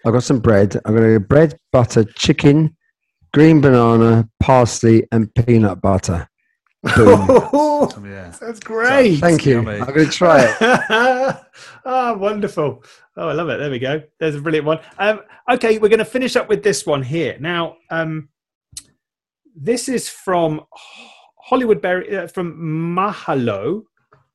[0.05, 0.79] I've got some bread.
[0.85, 2.77] I'm going to bread, butter, chicken,
[3.33, 6.29] green banana, parsley, and peanut butter.
[6.83, 7.27] Boom.
[7.81, 8.33] Oh, yeah.
[8.41, 9.17] that's great.
[9.19, 9.55] Thank you.
[9.55, 9.79] Yummy.
[9.79, 11.37] I'm going to try it.
[11.85, 12.83] oh, wonderful.
[13.15, 13.57] Oh, I love it.
[13.57, 14.01] There we go.
[14.19, 14.79] There's a brilliant one.
[14.97, 17.37] Um, okay, we're going to finish up with this one here.
[17.39, 18.27] Now, um,
[19.55, 20.61] this is from
[21.37, 23.83] Hollywood Berry, uh, from Mahalo.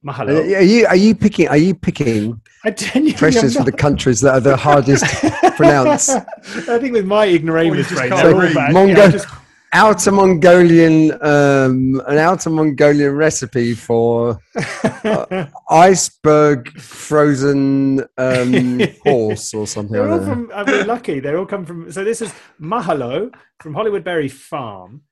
[0.05, 0.57] Mahalo.
[0.57, 4.21] Are you are you picking are you picking I genuinely questions am for the countries
[4.21, 6.11] that are the hardest to pronounce?
[6.11, 8.55] I think with my ignoramus just brain, can't all read.
[8.55, 9.29] Mongo- Yeah, just-
[9.75, 14.39] Outer Mongolian um, an outer Mongolian recipe for
[15.69, 19.95] iceberg frozen um, horse or something.
[19.95, 21.19] They're all from, I've really lucky.
[21.19, 21.91] They all come from.
[21.91, 25.03] So this is Mahalo from Hollywood Berry Farm.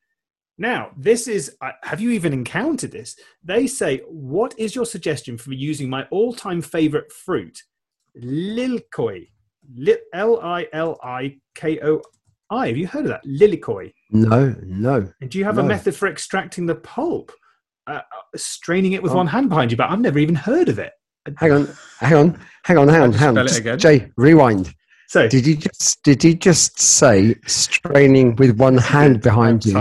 [0.59, 1.57] Now, this is.
[1.61, 3.17] uh, Have you even encountered this?
[3.43, 7.59] They say, "What is your suggestion for using my all-time favorite fruit,
[8.23, 9.29] lilikoi?
[9.75, 12.01] Li- L i l i k o
[12.51, 12.67] i.
[12.69, 13.93] Have you heard of that, lilikoi?
[14.13, 15.09] No, no.
[15.21, 17.33] And do you have a method for extracting the pulp?
[17.87, 18.01] Uh, uh,
[18.37, 19.17] straining it with Oh.
[19.17, 20.93] one hand behind you, but I've never even heard of it.
[21.39, 23.39] Hang on, hang on, hang on, hang on, just hang spell on.
[23.39, 23.79] it Just- again.
[23.79, 24.75] Jay, rewind.
[25.09, 29.73] So Did you just did you just say straining with one hand behind you?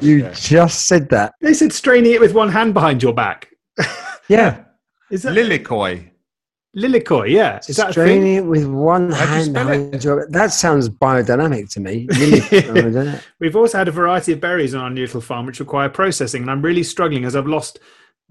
[0.00, 0.30] You Yeah.
[0.32, 1.34] just said that.
[1.42, 3.48] they said straining it with one hand behind your back.
[4.28, 4.64] Yeah.
[5.10, 6.10] Is that Lilikoi.
[6.76, 7.60] Lilikoi, yeah.
[7.68, 7.92] Is that?
[7.92, 12.08] Straining it with one hand behind your that sounds biodynamic to me.
[12.18, 13.18] Really, I don't know.
[13.38, 16.42] We've also had a variety of berries on our new little farm which require processing,
[16.42, 17.78] and I'm really struggling as I've lost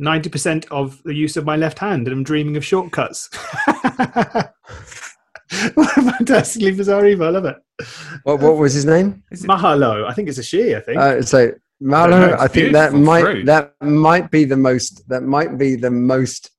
[0.01, 3.29] 90% of the use of my left hand and I'm dreaming of shortcuts.
[5.75, 7.27] what a Fantastically bizarre email.
[7.27, 7.57] I love it.
[8.23, 9.23] What, what was his name?
[9.33, 10.05] Mahalo.
[10.07, 10.75] I think it's a she.
[10.75, 10.97] I think.
[10.97, 13.45] Uh, so Marlo, it's I think that might fruit.
[13.45, 16.49] that might be the most that might be the most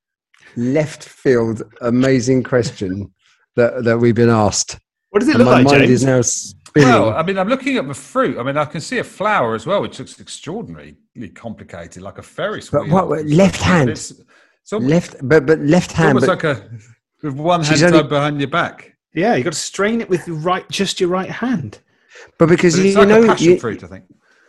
[0.57, 3.12] left field amazing question
[3.57, 4.78] that that we've been asked.
[5.11, 5.90] what does it And look my like, mind James?
[5.90, 6.88] is now spinning.
[6.88, 8.36] Well, I mean, I'm looking at the fruit.
[8.38, 10.96] I mean, I can see a flower as well, which looks extraordinarily
[11.34, 12.94] complicated, like a Ferris But wheel.
[12.94, 13.90] what- what- left hand?
[13.90, 14.11] It's,
[14.62, 16.09] it's almost, left, but but left it's hand.
[16.09, 16.68] almost But like a
[17.22, 18.96] with one hand only- tied behind your back.
[19.14, 21.78] yeah, you got to strain it with your right, just your right hand.
[22.38, 24.05] but because But you, it's you like a know passion you, fruit, I think.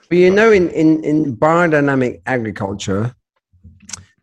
[0.09, 3.13] But you know, in, in, in biodynamic agriculture,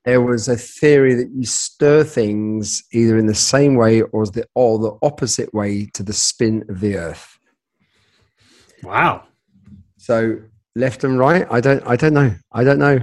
[0.04, 4.44] there was a theory that you stir things either in the same way or the,
[4.54, 7.38] or the opposite way to the spin of the earth.
[8.82, 9.24] Wow.
[9.96, 10.38] So
[10.74, 12.34] left and right, I don't, I don't know.
[12.52, 12.98] I don't know.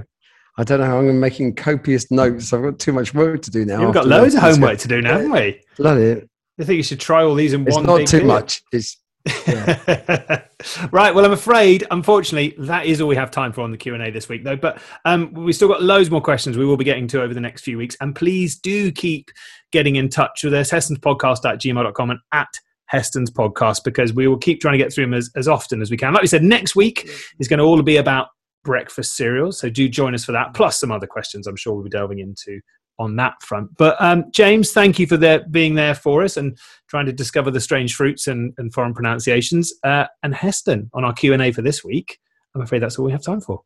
[0.57, 0.85] I don't know.
[0.85, 2.51] how I'm making copious notes.
[2.51, 3.85] I've got too much work to do now.
[3.85, 5.61] We've got loads of homework to do now, haven't we?
[5.77, 6.23] Bloody,
[6.59, 7.83] I think you should try all these in it's one.
[7.83, 8.61] It's not too much.
[8.73, 8.98] It's
[10.91, 11.13] right.
[11.13, 14.03] Well, I'm afraid, unfortunately, that is all we have time for on the Q and
[14.03, 14.55] A this week, though.
[14.55, 17.39] But um, we've still got loads more questions we will be getting to over the
[17.39, 17.95] next few weeks.
[18.01, 19.29] And please do keep
[19.71, 22.47] getting in touch with us, Heston's podcast at gmail.com and at
[22.85, 25.91] Heston's podcast, because we will keep trying to get through them as, as often as
[25.91, 26.13] we can.
[26.13, 27.09] Like we said, next week
[27.39, 28.29] is going to all be about
[28.63, 29.59] breakfast cereals.
[29.59, 32.19] So do join us for that, plus some other questions I'm sure we'll be delving
[32.19, 32.61] into
[32.99, 33.75] on that front.
[33.77, 37.49] But um, James, thank you for there, being there for us and trying to discover
[37.49, 39.73] the strange fruits and, and foreign pronunciations.
[39.83, 42.19] Uh, and Heston on our Q and A for this week.
[42.53, 43.61] I'm afraid that's all we have time for.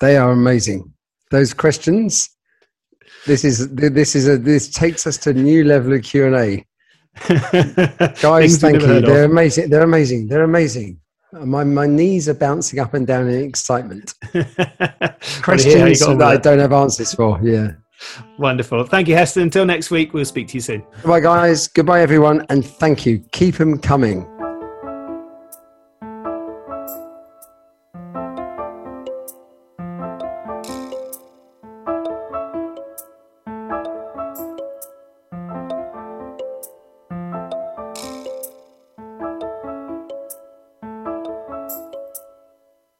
[0.00, 0.92] they are amazing.
[1.30, 2.30] Those questions.
[3.26, 6.36] This is this is a this takes us to a new level of Q and
[6.36, 6.66] A.
[8.20, 9.00] Guys, thank you.
[9.00, 9.70] They're amazing.
[9.70, 10.28] They're amazing.
[10.28, 11.00] They're amazing.
[11.32, 14.14] My my knees are bouncing up and down in excitement.
[15.42, 17.40] Questions that I don't have answers for.
[17.42, 17.72] Yeah.
[18.38, 18.84] Wonderful.
[18.84, 19.44] Thank you, Heston.
[19.44, 20.82] Until next week, we'll speak to you soon.
[21.04, 21.68] Bye, guys.
[21.68, 23.20] Goodbye, everyone, and thank you.
[23.32, 24.26] Keep them coming.